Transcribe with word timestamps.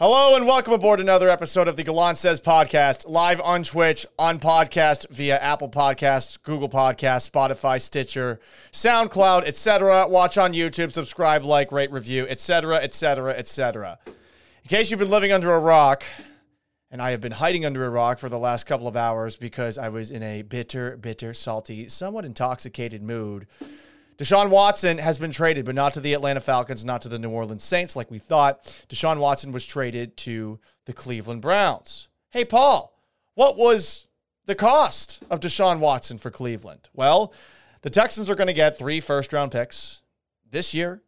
Hello 0.00 0.34
and 0.34 0.44
welcome 0.44 0.72
aboard 0.72 0.98
another 0.98 1.28
episode 1.28 1.68
of 1.68 1.76
the 1.76 1.84
Gallant 1.84 2.18
Says 2.18 2.40
podcast, 2.40 3.08
live 3.08 3.40
on 3.40 3.62
Twitch, 3.62 4.04
on 4.18 4.40
podcast 4.40 5.08
via 5.10 5.38
Apple 5.38 5.68
Podcasts, 5.68 6.36
Google 6.42 6.68
Podcasts, 6.68 7.30
Spotify, 7.30 7.80
Stitcher, 7.80 8.40
SoundCloud, 8.72 9.46
etc. 9.46 10.08
Watch 10.08 10.36
on 10.36 10.52
YouTube, 10.52 10.90
subscribe, 10.90 11.44
like, 11.44 11.70
rate, 11.70 11.92
review, 11.92 12.26
etc., 12.26 12.78
etc., 12.78 13.34
etc. 13.34 14.00
In 14.08 14.68
case 14.68 14.90
you've 14.90 14.98
been 14.98 15.10
living 15.10 15.30
under 15.30 15.54
a 15.54 15.60
rock, 15.60 16.02
and 16.90 17.00
I 17.00 17.12
have 17.12 17.20
been 17.20 17.30
hiding 17.30 17.64
under 17.64 17.86
a 17.86 17.90
rock 17.90 18.18
for 18.18 18.28
the 18.28 18.36
last 18.36 18.64
couple 18.64 18.88
of 18.88 18.96
hours 18.96 19.36
because 19.36 19.78
I 19.78 19.90
was 19.90 20.10
in 20.10 20.24
a 20.24 20.42
bitter, 20.42 20.96
bitter, 20.96 21.32
salty, 21.32 21.88
somewhat 21.88 22.24
intoxicated 22.24 23.00
mood. 23.00 23.46
Deshaun 24.16 24.50
Watson 24.50 24.98
has 24.98 25.18
been 25.18 25.32
traded, 25.32 25.64
but 25.64 25.74
not 25.74 25.94
to 25.94 26.00
the 26.00 26.14
Atlanta 26.14 26.40
Falcons, 26.40 26.84
not 26.84 27.02
to 27.02 27.08
the 27.08 27.18
New 27.18 27.30
Orleans 27.30 27.64
Saints 27.64 27.96
like 27.96 28.10
we 28.10 28.18
thought. 28.18 28.64
Deshaun 28.88 29.18
Watson 29.18 29.50
was 29.50 29.66
traded 29.66 30.16
to 30.18 30.60
the 30.84 30.92
Cleveland 30.92 31.42
Browns. 31.42 32.08
Hey, 32.30 32.44
Paul, 32.44 32.96
what 33.34 33.56
was 33.56 34.06
the 34.46 34.54
cost 34.54 35.24
of 35.30 35.40
Deshaun 35.40 35.78
Watson 35.80 36.18
for 36.18 36.30
Cleveland? 36.30 36.88
Well, 36.92 37.32
the 37.82 37.90
Texans 37.90 38.30
are 38.30 38.34
going 38.34 38.46
to 38.46 38.52
get 38.52 38.78
three 38.78 39.00
first 39.00 39.32
round 39.32 39.52
picks 39.52 40.02
this 40.48 40.72
year, 40.72 41.02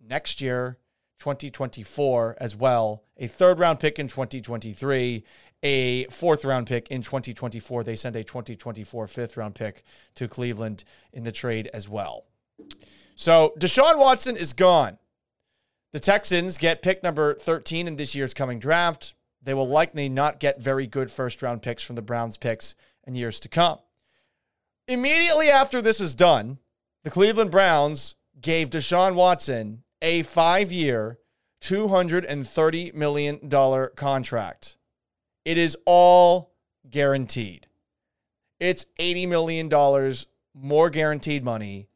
next 0.00 0.40
year, 0.40 0.78
2024 1.18 2.36
as 2.40 2.54
well, 2.54 3.02
a 3.16 3.26
third 3.26 3.58
round 3.58 3.80
pick 3.80 3.98
in 3.98 4.06
2023, 4.06 5.24
a 5.62 6.04
fourth 6.04 6.44
round 6.44 6.66
pick 6.66 6.88
in 6.88 7.02
2024. 7.02 7.82
They 7.82 7.96
send 7.96 8.14
a 8.16 8.22
2024 8.22 9.06
fifth 9.08 9.36
round 9.36 9.54
pick 9.54 9.82
to 10.14 10.28
Cleveland 10.28 10.84
in 11.12 11.24
the 11.24 11.32
trade 11.32 11.68
as 11.74 11.88
well. 11.88 12.27
So 13.14 13.52
Deshaun 13.58 13.98
Watson 13.98 14.36
is 14.36 14.52
gone. 14.52 14.98
The 15.92 16.00
Texans 16.00 16.58
get 16.58 16.82
pick 16.82 17.02
number 17.02 17.34
13 17.34 17.88
in 17.88 17.96
this 17.96 18.14
year's 18.14 18.34
coming 18.34 18.58
draft. 18.58 19.14
They 19.42 19.54
will 19.54 19.68
likely 19.68 20.08
not 20.08 20.40
get 20.40 20.62
very 20.62 20.86
good 20.86 21.10
first 21.10 21.42
round 21.42 21.62
picks 21.62 21.82
from 21.82 21.96
the 21.96 22.02
Browns 22.02 22.36
picks 22.36 22.74
in 23.06 23.14
years 23.14 23.40
to 23.40 23.48
come. 23.48 23.78
Immediately 24.86 25.48
after 25.48 25.82
this 25.82 26.00
is 26.00 26.14
done, 26.14 26.58
the 27.04 27.10
Cleveland 27.10 27.50
Browns 27.50 28.16
gave 28.40 28.70
Deshaun 28.70 29.14
Watson 29.14 29.82
a 30.00 30.22
five 30.22 30.70
year, 30.70 31.18
$230 31.60 32.94
million 32.94 33.88
contract. 33.96 34.76
It 35.44 35.58
is 35.58 35.76
all 35.86 36.52
guaranteed. 36.88 37.66
It's 38.60 38.86
$80 38.98 39.28
million 39.28 40.14
more 40.54 40.90
guaranteed 40.90 41.42
money 41.42 41.87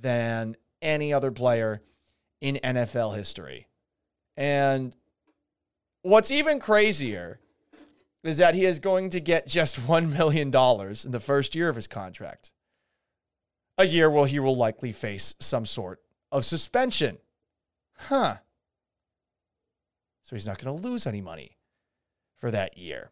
than 0.00 0.56
any 0.82 1.12
other 1.12 1.30
player 1.30 1.82
in 2.40 2.58
NFL 2.62 3.16
history. 3.16 3.66
And 4.36 4.94
what's 6.02 6.30
even 6.30 6.58
crazier 6.58 7.40
is 8.22 8.38
that 8.38 8.54
he 8.54 8.64
is 8.64 8.78
going 8.78 9.10
to 9.10 9.20
get 9.20 9.46
just 9.46 9.80
$1 9.86 10.12
million 10.12 10.48
in 10.48 11.10
the 11.10 11.20
first 11.20 11.54
year 11.54 11.68
of 11.68 11.76
his 11.76 11.86
contract. 11.86 12.52
A 13.78 13.84
year 13.84 14.10
where 14.10 14.26
he 14.26 14.38
will 14.38 14.56
likely 14.56 14.92
face 14.92 15.34
some 15.38 15.66
sort 15.66 16.00
of 16.32 16.44
suspension. 16.44 17.18
Huh. 17.98 18.36
So 20.22 20.34
he's 20.34 20.46
not 20.46 20.58
going 20.58 20.74
to 20.74 20.88
lose 20.88 21.06
any 21.06 21.20
money 21.20 21.58
for 22.38 22.50
that 22.50 22.78
year. 22.78 23.10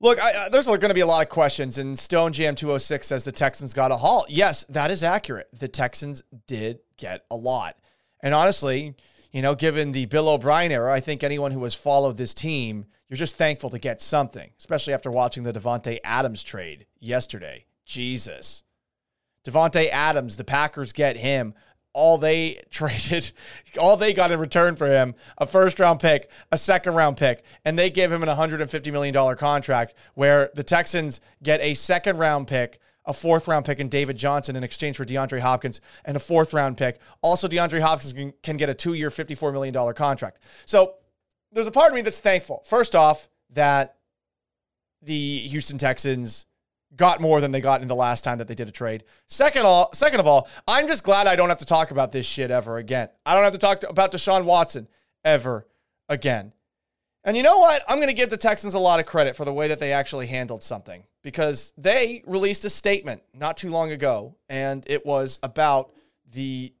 Look, 0.00 0.22
I, 0.22 0.48
there's 0.50 0.66
going 0.66 0.80
to 0.80 0.94
be 0.94 1.00
a 1.00 1.06
lot 1.06 1.22
of 1.22 1.30
questions, 1.30 1.78
and 1.78 1.98
Stone 1.98 2.34
Jam 2.34 2.54
206 2.54 3.06
says 3.06 3.24
the 3.24 3.32
Texans 3.32 3.72
got 3.72 3.90
a 3.90 3.96
haul. 3.96 4.26
Yes, 4.28 4.64
that 4.64 4.90
is 4.90 5.02
accurate. 5.02 5.48
The 5.58 5.68
Texans 5.68 6.22
did 6.46 6.80
get 6.98 7.24
a 7.30 7.36
lot. 7.36 7.76
And 8.22 8.34
honestly, 8.34 8.94
you 9.32 9.42
know, 9.42 9.54
given 9.54 9.92
the 9.92 10.06
Bill 10.06 10.28
O'Brien 10.28 10.70
era, 10.70 10.92
I 10.92 11.00
think 11.00 11.22
anyone 11.22 11.52
who 11.52 11.62
has 11.64 11.74
followed 11.74 12.18
this 12.18 12.34
team, 12.34 12.86
you're 13.08 13.16
just 13.16 13.36
thankful 13.36 13.70
to 13.70 13.78
get 13.78 14.00
something, 14.00 14.50
especially 14.58 14.92
after 14.92 15.10
watching 15.10 15.44
the 15.44 15.52
Davante 15.52 15.98
Adams 16.04 16.42
trade 16.42 16.86
yesterday. 16.98 17.64
Jesus. 17.86 18.64
Davante 19.44 19.88
Adams, 19.90 20.36
the 20.36 20.44
Packers 20.44 20.92
get 20.92 21.16
him 21.16 21.54
all 21.96 22.18
they 22.18 22.62
traded, 22.70 23.32
all 23.80 23.96
they 23.96 24.12
got 24.12 24.30
in 24.30 24.38
return 24.38 24.76
for 24.76 24.86
him, 24.86 25.14
a 25.38 25.46
first 25.46 25.80
round 25.80 25.98
pick, 25.98 26.30
a 26.52 26.58
second 26.58 26.94
round 26.94 27.16
pick, 27.16 27.42
and 27.64 27.76
they 27.78 27.90
gave 27.90 28.12
him 28.12 28.22
an 28.22 28.28
$150 28.28 28.92
million 28.92 29.36
contract 29.36 29.94
where 30.14 30.50
the 30.54 30.62
Texans 30.62 31.20
get 31.42 31.60
a 31.62 31.74
second 31.74 32.18
round 32.18 32.46
pick, 32.46 32.78
a 33.06 33.14
fourth 33.14 33.48
round 33.48 33.64
pick 33.64 33.80
in 33.80 33.88
David 33.88 34.16
Johnson 34.16 34.54
in 34.54 34.62
exchange 34.62 34.96
for 34.96 35.04
DeAndre 35.04 35.40
Hopkins 35.40 35.80
and 36.04 36.16
a 36.16 36.20
fourth 36.20 36.52
round 36.52 36.76
pick. 36.76 37.00
Also, 37.22 37.48
DeAndre 37.48 37.80
Hopkins 37.80 38.12
can, 38.12 38.32
can 38.42 38.56
get 38.56 38.68
a 38.68 38.74
two 38.74 38.94
year, 38.94 39.10
$54 39.10 39.52
million 39.52 39.94
contract. 39.94 40.38
So 40.66 40.94
there's 41.50 41.66
a 41.66 41.72
part 41.72 41.90
of 41.90 41.94
me 41.94 42.02
that's 42.02 42.20
thankful. 42.20 42.62
First 42.66 42.94
off, 42.94 43.28
that 43.50 43.96
the 45.00 45.38
Houston 45.38 45.78
Texans 45.78 46.46
got 46.94 47.20
more 47.20 47.40
than 47.40 47.52
they 47.52 47.60
got 47.60 47.82
in 47.82 47.88
the 47.88 47.94
last 47.94 48.22
time 48.22 48.38
that 48.38 48.48
they 48.48 48.54
did 48.54 48.68
a 48.68 48.72
trade. 48.72 49.04
Second 49.26 49.66
all, 49.66 49.90
second 49.92 50.20
of 50.20 50.26
all, 50.26 50.48
I'm 50.68 50.86
just 50.86 51.02
glad 51.02 51.26
I 51.26 51.36
don't 51.36 51.48
have 51.48 51.58
to 51.58 51.66
talk 51.66 51.90
about 51.90 52.12
this 52.12 52.26
shit 52.26 52.50
ever 52.50 52.76
again. 52.78 53.08
I 53.24 53.34
don't 53.34 53.44
have 53.44 53.52
to 53.52 53.58
talk 53.58 53.80
to, 53.80 53.88
about 53.88 54.12
Deshaun 54.12 54.44
Watson 54.44 54.88
ever 55.24 55.66
again. 56.08 56.52
And 57.24 57.36
you 57.36 57.42
know 57.42 57.58
what? 57.58 57.82
I'm 57.88 57.96
going 57.96 58.08
to 58.08 58.14
give 58.14 58.30
the 58.30 58.36
Texans 58.36 58.74
a 58.74 58.78
lot 58.78 59.00
of 59.00 59.06
credit 59.06 59.34
for 59.34 59.44
the 59.44 59.52
way 59.52 59.68
that 59.68 59.80
they 59.80 59.92
actually 59.92 60.28
handled 60.28 60.62
something 60.62 61.02
because 61.22 61.72
they 61.76 62.22
released 62.24 62.64
a 62.64 62.70
statement 62.70 63.20
not 63.34 63.56
too 63.56 63.70
long 63.70 63.90
ago, 63.90 64.36
and 64.48 64.84
it 64.86 65.04
was 65.04 65.40
about 65.42 65.90
the 66.30 66.72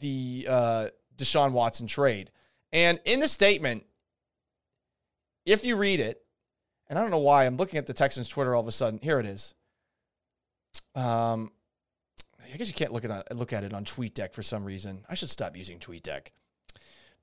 the 0.00 0.46
uh, 0.48 0.88
Deshaun 1.16 1.52
Watson 1.52 1.86
trade. 1.86 2.30
And 2.72 3.00
in 3.04 3.20
the 3.20 3.28
statement, 3.28 3.84
if 5.46 5.64
you 5.64 5.76
read 5.76 6.00
it, 6.00 6.21
and 6.92 6.98
I 6.98 7.02
don't 7.02 7.10
know 7.10 7.16
why 7.16 7.46
I'm 7.46 7.56
looking 7.56 7.78
at 7.78 7.86
the 7.86 7.94
Texans 7.94 8.28
Twitter 8.28 8.54
all 8.54 8.60
of 8.60 8.68
a 8.68 8.72
sudden. 8.72 9.00
Here 9.02 9.18
it 9.18 9.24
is. 9.24 9.54
Um, 10.94 11.50
I 12.52 12.58
guess 12.58 12.68
you 12.68 12.74
can't 12.74 12.92
look 12.92 13.02
at 13.06 13.34
look 13.34 13.54
at 13.54 13.64
it 13.64 13.72
on 13.72 13.86
TweetDeck 13.86 14.34
for 14.34 14.42
some 14.42 14.62
reason. 14.62 15.06
I 15.08 15.14
should 15.14 15.30
stop 15.30 15.56
using 15.56 15.78
TweetDeck. 15.78 16.26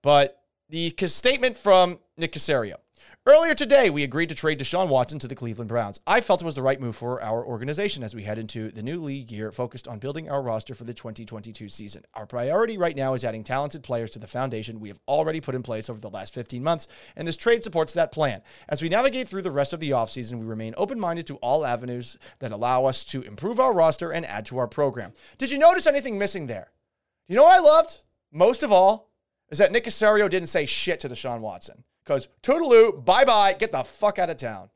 But 0.01 0.41
the 0.69 0.91
statement 1.05 1.55
from 1.55 1.99
Nick 2.17 2.33
Caserio. 2.33 2.77
Earlier 3.25 3.53
today, 3.53 3.89
we 3.89 4.03
agreed 4.03 4.29
to 4.29 4.35
trade 4.35 4.59
Deshaun 4.59 4.87
Watson 4.87 5.19
to 5.19 5.27
the 5.27 5.35
Cleveland 5.35 5.67
Browns. 5.67 5.99
I 6.07 6.21
felt 6.21 6.41
it 6.41 6.45
was 6.45 6.55
the 6.55 6.61
right 6.61 6.79
move 6.79 6.95
for 6.95 7.21
our 7.21 7.45
organization 7.45 8.01
as 8.01 8.15
we 8.15 8.23
head 8.23 8.39
into 8.39 8.71
the 8.71 8.81
new 8.81 8.99
league 8.99 9.29
year 9.29 9.51
focused 9.51 9.89
on 9.89 9.99
building 9.99 10.29
our 10.29 10.41
roster 10.41 10.73
for 10.73 10.85
the 10.85 10.93
2022 10.93 11.67
season. 11.67 12.05
Our 12.13 12.25
priority 12.25 12.77
right 12.77 12.95
now 12.95 13.13
is 13.15 13.25
adding 13.25 13.43
talented 13.43 13.83
players 13.83 14.09
to 14.11 14.19
the 14.19 14.25
foundation 14.25 14.79
we 14.79 14.87
have 14.87 15.01
already 15.05 15.41
put 15.41 15.53
in 15.53 15.63
place 15.63 15.89
over 15.89 15.99
the 15.99 16.09
last 16.09 16.33
15 16.33 16.63
months, 16.63 16.87
and 17.17 17.27
this 17.27 17.35
trade 17.35 17.61
supports 17.61 17.93
that 17.93 18.13
plan. 18.13 18.41
As 18.69 18.81
we 18.81 18.87
navigate 18.87 19.27
through 19.27 19.41
the 19.41 19.51
rest 19.51 19.73
of 19.73 19.81
the 19.81 19.91
offseason, 19.91 20.39
we 20.39 20.45
remain 20.45 20.73
open 20.77 20.97
minded 20.97 21.27
to 21.27 21.35
all 21.35 21.65
avenues 21.65 22.17
that 22.39 22.53
allow 22.53 22.85
us 22.85 23.03
to 23.03 23.21
improve 23.21 23.59
our 23.59 23.73
roster 23.73 24.11
and 24.11 24.25
add 24.25 24.45
to 24.45 24.57
our 24.57 24.67
program. 24.67 25.11
Did 25.37 25.51
you 25.51 25.59
notice 25.59 25.87
anything 25.87 26.17
missing 26.17 26.47
there? 26.47 26.71
You 27.27 27.35
know 27.35 27.43
what 27.43 27.59
I 27.59 27.59
loved? 27.59 28.01
Most 28.31 28.63
of 28.63 28.71
all, 28.71 29.11
is 29.51 29.57
that 29.57 29.73
Nick 29.73 29.83
Caserio 29.83 30.29
didn't 30.29 30.47
say 30.47 30.65
shit 30.65 31.01
to 31.01 31.09
Deshaun 31.09 31.41
Watson. 31.41 31.83
Because 32.09 32.27
toodaloo, 32.41 33.05
bye 33.05 33.23
bye, 33.23 33.53
get 33.53 33.71
the 33.71 33.83
fuck 33.83 34.17
out 34.17 34.31
of 34.31 34.37
town. 34.37 34.71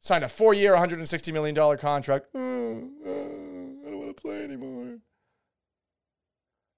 Signed 0.00 0.24
a 0.24 0.28
four 0.28 0.52
year, 0.52 0.74
$160 0.74 1.32
million 1.32 1.54
contract. 1.78 2.26
Oh, 2.34 2.40
oh, 2.40 3.74
I 3.86 3.90
don't 3.90 3.98
want 3.98 4.16
to 4.16 4.20
play 4.20 4.42
anymore. 4.42 4.98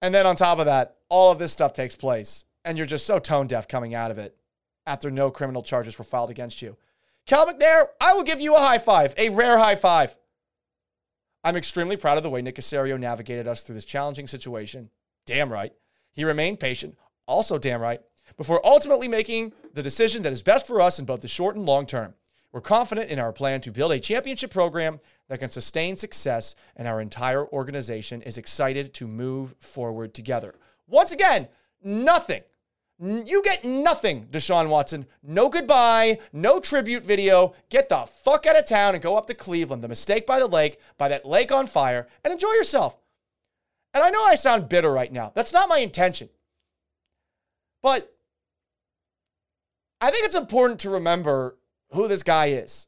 And 0.02 0.14
then 0.14 0.26
on 0.26 0.36
top 0.36 0.58
of 0.58 0.66
that, 0.66 0.96
all 1.08 1.32
of 1.32 1.38
this 1.38 1.52
stuff 1.52 1.72
takes 1.72 1.96
place. 1.96 2.44
And 2.66 2.76
you're 2.76 2.86
just 2.86 3.06
so 3.06 3.18
tone 3.18 3.46
deaf 3.46 3.66
coming 3.66 3.94
out 3.94 4.10
of 4.10 4.18
it 4.18 4.36
after 4.86 5.10
no 5.10 5.30
criminal 5.30 5.62
charges 5.62 5.96
were 5.96 6.04
filed 6.04 6.28
against 6.28 6.60
you. 6.60 6.76
Cal 7.26 7.46
McNair, 7.46 7.86
I 7.98 8.12
will 8.12 8.24
give 8.24 8.42
you 8.42 8.54
a 8.54 8.60
high 8.60 8.76
five, 8.76 9.14
a 9.16 9.30
rare 9.30 9.56
high 9.56 9.76
five. 9.76 10.14
I'm 11.42 11.56
extremely 11.56 11.96
proud 11.96 12.18
of 12.18 12.22
the 12.22 12.30
way 12.30 12.42
Nick 12.42 12.56
Caserio 12.56 13.00
navigated 13.00 13.48
us 13.48 13.62
through 13.62 13.76
this 13.76 13.86
challenging 13.86 14.26
situation. 14.26 14.90
Damn 15.24 15.50
right. 15.50 15.72
He 16.12 16.24
remained 16.24 16.60
patient. 16.60 16.98
Also, 17.26 17.56
damn 17.56 17.80
right 17.80 18.02
before 18.36 18.64
ultimately 18.64 19.08
making 19.08 19.52
the 19.74 19.82
decision 19.82 20.22
that 20.22 20.32
is 20.32 20.42
best 20.42 20.66
for 20.66 20.80
us 20.80 20.98
in 20.98 21.04
both 21.04 21.20
the 21.20 21.28
short 21.28 21.56
and 21.56 21.66
long 21.66 21.86
term. 21.86 22.14
We're 22.52 22.60
confident 22.60 23.10
in 23.10 23.18
our 23.18 23.32
plan 23.32 23.60
to 23.62 23.70
build 23.70 23.92
a 23.92 24.00
championship 24.00 24.50
program 24.50 25.00
that 25.28 25.38
can 25.38 25.50
sustain 25.50 25.96
success, 25.96 26.54
and 26.76 26.88
our 26.88 27.00
entire 27.00 27.46
organization 27.46 28.22
is 28.22 28.38
excited 28.38 28.94
to 28.94 29.06
move 29.06 29.54
forward 29.60 30.14
together. 30.14 30.54
Once 30.86 31.12
again, 31.12 31.48
nothing. 31.82 32.42
You 33.00 33.42
get 33.44 33.64
nothing, 33.64 34.26
Deshaun 34.26 34.68
Watson. 34.68 35.06
No 35.22 35.48
goodbye, 35.48 36.18
no 36.32 36.58
tribute 36.58 37.04
video. 37.04 37.54
Get 37.68 37.88
the 37.88 38.06
fuck 38.24 38.44
out 38.46 38.58
of 38.58 38.66
town 38.66 38.94
and 38.94 39.02
go 39.02 39.16
up 39.16 39.26
to 39.26 39.34
Cleveland, 39.34 39.84
the 39.84 39.88
mistake 39.88 40.26
by 40.26 40.40
the 40.40 40.48
lake, 40.48 40.80
by 40.96 41.08
that 41.08 41.24
lake 41.24 41.52
on 41.52 41.68
fire, 41.68 42.08
and 42.24 42.32
enjoy 42.32 42.52
yourself. 42.52 42.96
And 43.94 44.02
I 44.02 44.10
know 44.10 44.24
I 44.24 44.34
sound 44.34 44.68
bitter 44.68 44.92
right 44.92 45.12
now. 45.12 45.30
That's 45.34 45.52
not 45.52 45.68
my 45.68 45.78
intention. 45.78 46.28
But 47.82 48.12
I 50.00 50.10
think 50.10 50.24
it's 50.26 50.36
important 50.36 50.80
to 50.80 50.90
remember 50.90 51.56
who 51.90 52.08
this 52.08 52.22
guy 52.22 52.46
is. 52.46 52.86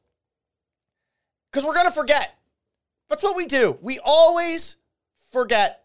Because 1.51 1.65
we're 1.65 1.75
going 1.75 1.87
to 1.87 1.93
forget. 1.93 2.39
That's 3.09 3.23
what 3.23 3.37
we 3.37 3.47
do. 3.47 3.77
We 3.81 3.99
always 4.05 4.77
forget. 5.33 5.85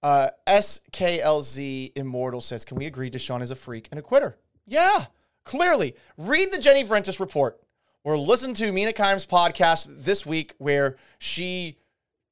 Uh, 0.00 0.28
SKLZ 0.46 1.92
Immortal 1.96 2.40
says, 2.40 2.64
Can 2.64 2.76
we 2.76 2.86
agree 2.86 3.10
Deshaun 3.10 3.42
is 3.42 3.50
a 3.50 3.56
freak 3.56 3.88
and 3.90 3.98
a 3.98 4.02
quitter? 4.02 4.38
Yeah, 4.64 5.06
clearly. 5.44 5.96
Read 6.16 6.52
the 6.52 6.58
Jenny 6.58 6.84
Vrentas 6.84 7.18
report 7.18 7.60
or 8.04 8.16
listen 8.16 8.54
to 8.54 8.70
Mina 8.70 8.92
Kimes' 8.92 9.26
podcast 9.26 10.04
this 10.04 10.24
week 10.24 10.54
where 10.58 10.96
she 11.18 11.78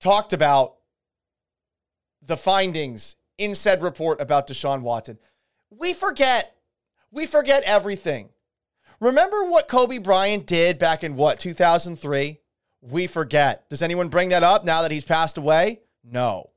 talked 0.00 0.32
about 0.32 0.76
the 2.22 2.36
findings 2.36 3.16
in 3.36 3.54
said 3.54 3.82
report 3.82 4.20
about 4.20 4.46
Deshaun 4.46 4.82
Watson. 4.82 5.18
We 5.70 5.92
forget. 5.92 6.55
We 7.10 7.26
forget 7.26 7.62
everything. 7.64 8.30
Remember 9.00 9.44
what 9.44 9.68
Kobe 9.68 9.98
Bryant 9.98 10.46
did 10.46 10.78
back 10.78 11.04
in 11.04 11.16
what, 11.16 11.38
2003? 11.38 12.40
We 12.80 13.06
forget. 13.06 13.68
Does 13.68 13.82
anyone 13.82 14.08
bring 14.08 14.30
that 14.30 14.42
up 14.42 14.64
now 14.64 14.82
that 14.82 14.90
he's 14.90 15.04
passed 15.04 15.38
away? 15.38 15.80
No. 16.04 16.50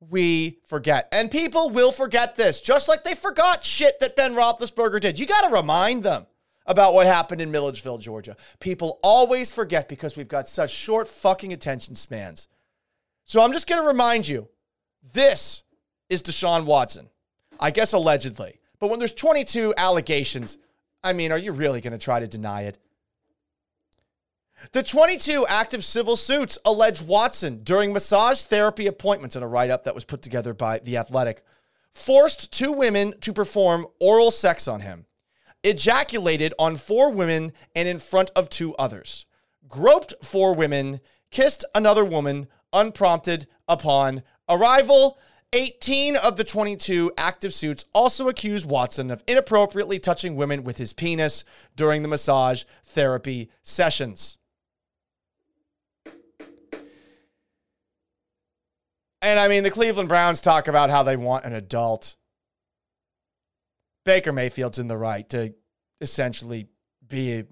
We 0.00 0.58
forget. 0.66 1.08
And 1.12 1.30
people 1.30 1.70
will 1.70 1.92
forget 1.92 2.36
this, 2.36 2.60
just 2.60 2.88
like 2.88 3.04
they 3.04 3.14
forgot 3.14 3.64
shit 3.64 4.00
that 4.00 4.16
Ben 4.16 4.34
Roethlisberger 4.34 5.00
did. 5.00 5.18
You 5.18 5.26
got 5.26 5.48
to 5.48 5.54
remind 5.54 6.02
them 6.02 6.26
about 6.66 6.94
what 6.94 7.06
happened 7.06 7.40
in 7.40 7.50
Milledgeville, 7.50 7.98
Georgia. 7.98 8.36
People 8.60 9.00
always 9.02 9.50
forget 9.50 9.88
because 9.88 10.16
we've 10.16 10.28
got 10.28 10.46
such 10.46 10.70
short 10.70 11.08
fucking 11.08 11.52
attention 11.52 11.94
spans. 11.94 12.46
So 13.24 13.42
I'm 13.42 13.52
just 13.52 13.66
going 13.66 13.80
to 13.80 13.88
remind 13.88 14.28
you 14.28 14.48
this 15.12 15.64
is 16.08 16.22
Deshaun 16.22 16.64
Watson. 16.64 17.08
I 17.58 17.70
guess 17.70 17.92
allegedly. 17.92 18.59
But 18.80 18.88
when 18.88 18.98
there's 18.98 19.12
22 19.12 19.74
allegations, 19.76 20.58
I 21.04 21.12
mean, 21.12 21.30
are 21.30 21.38
you 21.38 21.52
really 21.52 21.80
going 21.80 21.92
to 21.92 21.98
try 21.98 22.18
to 22.18 22.26
deny 22.26 22.62
it? 22.62 22.78
The 24.72 24.82
22 24.82 25.46
active 25.48 25.84
civil 25.84 26.16
suits 26.16 26.58
allege 26.64 27.00
Watson, 27.00 27.62
during 27.62 27.92
massage 27.92 28.42
therapy 28.42 28.86
appointments 28.86 29.36
in 29.36 29.42
a 29.42 29.48
write 29.48 29.70
up 29.70 29.84
that 29.84 29.94
was 29.94 30.04
put 30.04 30.22
together 30.22 30.52
by 30.52 30.80
The 30.80 30.96
Athletic, 30.96 31.42
forced 31.94 32.52
two 32.52 32.72
women 32.72 33.14
to 33.20 33.32
perform 33.32 33.86
oral 34.00 34.30
sex 34.30 34.68
on 34.68 34.80
him, 34.80 35.06
ejaculated 35.64 36.52
on 36.58 36.76
four 36.76 37.10
women 37.10 37.52
and 37.74 37.88
in 37.88 37.98
front 37.98 38.30
of 38.36 38.50
two 38.50 38.74
others, 38.76 39.24
groped 39.66 40.14
four 40.22 40.54
women, 40.54 41.00
kissed 41.30 41.64
another 41.74 42.04
woman 42.04 42.46
unprompted 42.72 43.46
upon 43.66 44.22
arrival, 44.48 45.18
18 45.52 46.14
of 46.16 46.36
the 46.36 46.44
22 46.44 47.12
active 47.18 47.52
suits 47.52 47.84
also 47.92 48.28
accuse 48.28 48.64
Watson 48.64 49.10
of 49.10 49.24
inappropriately 49.26 49.98
touching 49.98 50.36
women 50.36 50.62
with 50.62 50.78
his 50.78 50.92
penis 50.92 51.44
during 51.74 52.02
the 52.02 52.08
massage 52.08 52.62
therapy 52.84 53.50
sessions. 53.62 54.38
And 59.22 59.38
I 59.38 59.48
mean, 59.48 59.64
the 59.64 59.70
Cleveland 59.70 60.08
Browns 60.08 60.40
talk 60.40 60.68
about 60.68 60.88
how 60.88 61.02
they 61.02 61.16
want 61.16 61.44
an 61.44 61.52
adult. 61.52 62.16
Baker 64.04 64.32
Mayfield's 64.32 64.78
in 64.78 64.88
the 64.88 64.96
right 64.96 65.28
to 65.30 65.54
essentially 66.00 66.68
be 67.06 67.44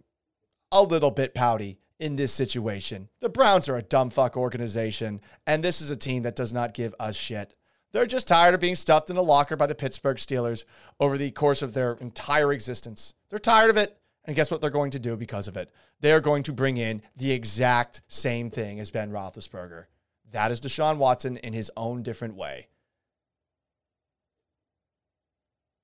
a 0.73 0.83
little 0.83 1.11
bit 1.11 1.35
pouty 1.35 1.79
in 1.99 2.17
this 2.17 2.33
situation. 2.33 3.09
The 3.21 3.29
Browns 3.29 3.69
are 3.69 3.77
a 3.77 3.83
dumb 3.83 4.11
fuck 4.11 4.37
organization, 4.37 5.21
and 5.47 5.63
this 5.63 5.81
is 5.81 5.91
a 5.91 5.97
team 5.97 6.23
that 6.23 6.37
does 6.37 6.53
not 6.53 6.73
give 6.73 6.95
a 7.01 7.13
shit. 7.13 7.55
They're 7.93 8.07
just 8.07 8.29
tired 8.29 8.55
of 8.55 8.61
being 8.61 8.75
stuffed 8.75 9.11
in 9.11 9.17
a 9.17 9.23
locker 9.23 9.57
by 9.57 9.67
the 9.67 9.75
Pittsburgh 9.75 10.19
Steelers 10.19 10.65
over 11.01 11.17
the 11.17 11.31
course 11.31 11.63
of 11.63 11.73
their 11.73 11.95
entire 11.95 12.53
existence. 12.53 13.15
They're 13.31 13.39
tired 13.39 13.71
of 13.71 13.77
it. 13.77 13.99
And 14.25 14.37
guess 14.37 14.51
what 14.51 14.61
they're 14.61 14.69
going 14.69 14.91
to 14.91 14.99
do 14.99 15.17
because 15.17 15.49
of 15.49 15.57
it? 15.57 15.71
They're 16.01 16.21
going 16.21 16.43
to 16.45 16.53
bring 16.53 16.77
in 16.77 17.01
the 17.17 17.33
exact 17.33 18.03
same 18.09 18.51
thing 18.51 18.79
as 18.79 18.91
Ben 18.91 19.11
Roethlisberger. 19.11 19.87
That 20.33 20.51
is 20.51 20.61
Deshaun 20.61 20.99
Watson 20.99 21.39
in 21.39 21.55
his 21.55 21.71
own 21.79 22.03
different 22.03 22.35
way. 22.35 22.69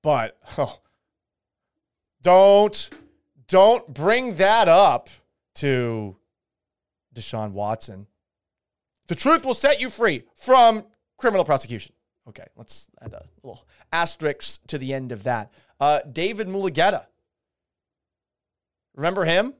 But 0.03 0.37
oh, 0.59 0.79
don't 2.21 2.89
don't 3.47 3.91
bring 3.91 4.35
that 4.35 4.67
up 4.67 5.09
to 5.55 6.17
Deshaun 7.15 7.51
Watson. 7.51 8.05
The 9.07 9.15
truth 9.15 9.43
will 9.43 9.55
set 9.55 9.81
you 9.81 9.89
free 9.89 10.25
from 10.35 10.85
criminal 11.17 11.45
prosecution. 11.45 11.94
Okay, 12.27 12.45
let's 12.55 12.89
add 13.01 13.13
a 13.13 13.23
little 13.43 13.65
asterisk 13.91 14.65
to 14.67 14.77
the 14.77 14.93
end 14.93 15.11
of 15.11 15.23
that. 15.23 15.51
Uh, 15.79 15.99
David 16.11 16.47
Mulugheta. 16.47 17.05
Remember 18.95 19.25
him? 19.25 19.53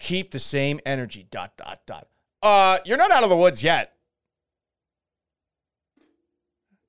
Keep 0.00 0.32
the 0.32 0.38
same 0.38 0.80
energy. 0.84 1.26
Dot 1.30 1.56
dot 1.56 1.80
dot. 1.86 2.08
Uh, 2.42 2.78
you're 2.84 2.96
not 2.96 3.10
out 3.10 3.22
of 3.22 3.30
the 3.30 3.36
woods 3.36 3.62
yet. 3.62 3.92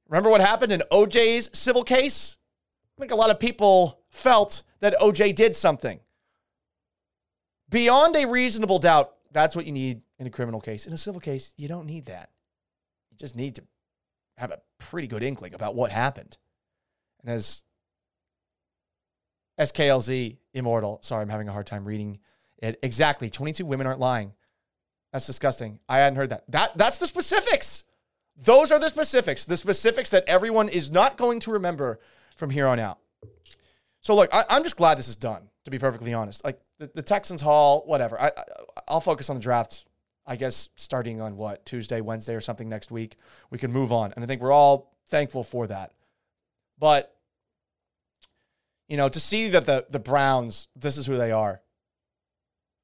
Remember 0.10 0.30
what 0.30 0.42
happened 0.42 0.72
in 0.72 0.82
OJ's 0.92 1.50
civil 1.54 1.84
case? 1.84 2.38
I 2.98 3.02
think 3.02 3.12
a 3.12 3.16
lot 3.16 3.30
of 3.30 3.40
people 3.40 4.00
felt 4.10 4.64
that 4.80 4.96
OJ 5.00 5.36
did 5.36 5.56
something. 5.56 6.00
Beyond 7.70 8.16
a 8.16 8.26
reasonable 8.26 8.80
doubt, 8.80 9.14
that's 9.32 9.56
what 9.56 9.66
you 9.66 9.72
need 9.72 10.02
in 10.18 10.26
a 10.26 10.30
criminal 10.30 10.62
case. 10.62 10.88
In 10.88 10.94
a 10.94 10.98
civil 10.98 11.20
case, 11.20 11.54
you 11.58 11.68
don't 11.68 11.86
need 11.86 12.06
that 12.06 12.30
just 13.18 13.36
need 13.36 13.56
to 13.56 13.64
have 14.38 14.52
a 14.52 14.60
pretty 14.78 15.08
good 15.08 15.24
inkling 15.24 15.54
about 15.54 15.76
what 15.76 15.92
happened. 15.92 16.38
And 17.22 17.32
as 17.32 17.64
SKLZ 19.60 20.38
Immortal, 20.54 21.00
sorry, 21.02 21.22
I'm 21.22 21.30
having 21.30 21.48
a 21.48 21.52
hard 21.52 21.68
time 21.68 21.86
reading 21.86 22.20
it. 22.60 22.80
Exactly. 22.84 23.30
22 23.30 23.66
women 23.66 23.88
aren't 23.88 24.00
lying. 24.00 24.34
That's 25.12 25.26
disgusting. 25.26 25.80
I 25.90 25.98
hadn't 25.98 26.18
heard 26.18 26.30
that. 26.30 26.44
That 26.50 26.78
that's 26.78 27.00
the 27.00 27.08
specifics. 27.08 27.84
Those 28.36 28.72
are 28.72 28.80
the 28.80 28.90
specifics. 28.90 29.46
The 29.46 29.58
specifics 29.58 30.10
that 30.12 30.24
everyone 30.28 30.70
is 30.70 30.92
not 30.92 31.18
going 31.18 31.40
to 31.42 31.52
remember 31.52 32.00
from 32.36 32.50
here 32.52 32.68
on 32.68 32.80
out. 32.80 33.00
So 34.02 34.14
look, 34.16 34.30
I, 34.34 34.46
am 34.50 34.64
just 34.64 34.78
glad 34.78 34.98
this 34.98 35.08
is 35.08 35.16
done. 35.16 35.50
To 35.66 35.72
be 35.72 35.80
perfectly 35.80 36.14
honest, 36.14 36.46
like 36.46 36.62
the, 36.80 36.90
the 36.96 37.02
Texans 37.02 37.42
haul, 37.42 37.84
whatever. 37.86 38.20
I, 38.22 38.28
I 38.28 38.44
I'll 38.88 39.02
focus 39.02 39.30
on 39.30 39.36
the 39.36 39.42
drafts 39.42 39.86
I 40.28 40.36
guess 40.36 40.70
starting 40.76 41.22
on 41.22 41.38
what 41.38 41.66
Tuesday, 41.66 42.02
Wednesday, 42.02 42.36
or 42.36 42.42
something 42.42 42.68
next 42.68 42.92
week, 42.92 43.16
we 43.50 43.58
can 43.58 43.72
move 43.72 43.94
on. 43.94 44.12
And 44.14 44.24
I 44.24 44.28
think 44.28 44.42
we're 44.42 44.52
all 44.52 44.94
thankful 45.08 45.42
for 45.42 45.68
that. 45.68 45.94
But 46.78 47.16
you 48.88 48.98
know, 48.98 49.10
to 49.10 49.20
see 49.20 49.50
that 49.50 49.66
the 49.66 49.86
the 49.90 50.00
Browns, 50.00 50.68
this 50.76 50.98
is 50.98 51.06
who 51.06 51.16
they 51.18 51.32
are. 51.32 51.62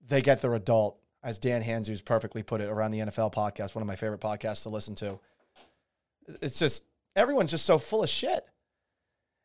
They 0.06 0.22
get 0.22 0.42
their 0.42 0.54
adult, 0.54 1.00
as 1.24 1.40
Dan 1.40 1.64
Hanzus 1.64 2.04
perfectly 2.04 2.44
put 2.44 2.60
it 2.60 2.70
around 2.70 2.92
the 2.92 3.00
NFL 3.00 3.34
podcast, 3.34 3.74
one 3.74 3.82
of 3.82 3.88
my 3.88 3.96
favorite 3.96 4.20
podcasts 4.20 4.64
to 4.64 4.70
listen 4.70 4.96
to. 4.96 5.20
It's 6.42 6.60
just 6.60 6.86
everyone's 7.16 7.52
just 7.52 7.66
so 7.66 7.78
full 7.78 8.04
of 8.04 8.10
shit. 8.10 8.46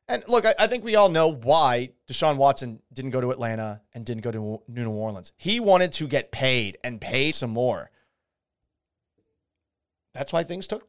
And 0.08 0.24
look, 0.26 0.46
I, 0.46 0.54
I, 0.58 0.66
think 0.66 0.84
we 0.84 0.96
all 0.96 1.10
know 1.10 1.28
why 1.28 1.90
Deshaun 2.08 2.36
Watson 2.36 2.80
didn't 2.92 3.10
go 3.10 3.20
to 3.20 3.30
Atlanta 3.30 3.82
and 3.92 4.06
didn't 4.06 4.22
go 4.22 4.32
to 4.32 4.62
New 4.66 4.90
Orleans. 4.90 5.32
He 5.36 5.60
wanted 5.60 5.92
to 5.92 6.06
get 6.06 6.32
paid 6.32 6.78
and 6.82 7.00
paid 7.00 7.32
some 7.32 7.50
more. 7.50 7.90
That's 10.14 10.32
why 10.32 10.44
things 10.44 10.66
took 10.66 10.88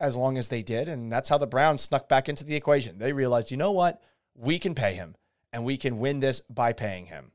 as 0.00 0.16
long 0.16 0.38
as 0.38 0.48
they 0.48 0.62
did. 0.62 0.88
And 0.88 1.12
that's 1.12 1.28
how 1.28 1.36
the 1.36 1.46
Browns 1.46 1.82
snuck 1.82 2.08
back 2.08 2.28
into 2.28 2.42
the 2.42 2.56
equation. 2.56 2.98
They 2.98 3.12
realized, 3.12 3.50
you 3.50 3.58
know 3.58 3.72
what? 3.72 4.02
We 4.34 4.58
can 4.58 4.74
pay 4.74 4.94
him 4.94 5.14
and 5.52 5.64
we 5.64 5.76
can 5.76 5.98
win 5.98 6.20
this 6.20 6.40
by 6.40 6.72
paying 6.72 7.06
him. 7.06 7.32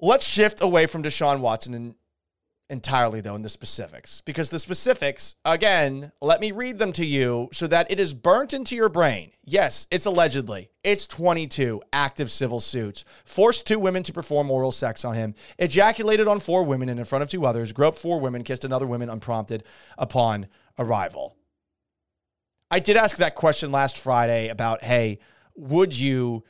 Let's 0.00 0.26
shift 0.26 0.60
away 0.60 0.86
from 0.86 1.02
Deshaun 1.02 1.40
Watson 1.40 1.74
and 1.74 1.94
entirely, 2.72 3.20
though, 3.20 3.36
in 3.36 3.42
the 3.42 3.48
specifics, 3.48 4.22
because 4.22 4.50
the 4.50 4.58
specifics, 4.58 5.36
again, 5.44 6.10
let 6.20 6.40
me 6.40 6.50
read 6.50 6.78
them 6.78 6.92
to 6.94 7.04
you 7.04 7.50
so 7.52 7.66
that 7.66 7.90
it 7.90 8.00
is 8.00 8.14
burnt 8.14 8.52
into 8.52 8.74
your 8.74 8.88
brain. 8.88 9.30
Yes, 9.44 9.86
it's 9.90 10.06
allegedly. 10.06 10.70
It's 10.82 11.06
22 11.06 11.82
active 11.92 12.30
civil 12.30 12.58
suits, 12.58 13.04
forced 13.24 13.66
two 13.66 13.78
women 13.78 14.02
to 14.04 14.12
perform 14.12 14.50
oral 14.50 14.72
sex 14.72 15.04
on 15.04 15.14
him, 15.14 15.34
ejaculated 15.58 16.26
on 16.26 16.40
four 16.40 16.64
women 16.64 16.88
and 16.88 16.98
in 16.98 17.04
front 17.04 17.22
of 17.22 17.28
two 17.28 17.44
others, 17.44 17.72
groped 17.72 17.98
four 17.98 18.18
women, 18.18 18.42
kissed 18.42 18.64
another 18.64 18.86
woman 18.86 19.10
unprompted 19.10 19.64
upon 19.98 20.46
arrival. 20.78 21.36
I 22.70 22.78
did 22.78 22.96
ask 22.96 23.18
that 23.18 23.34
question 23.34 23.70
last 23.70 23.98
Friday 23.98 24.48
about, 24.48 24.82
hey, 24.82 25.18
would 25.54 25.96
you 25.96 26.42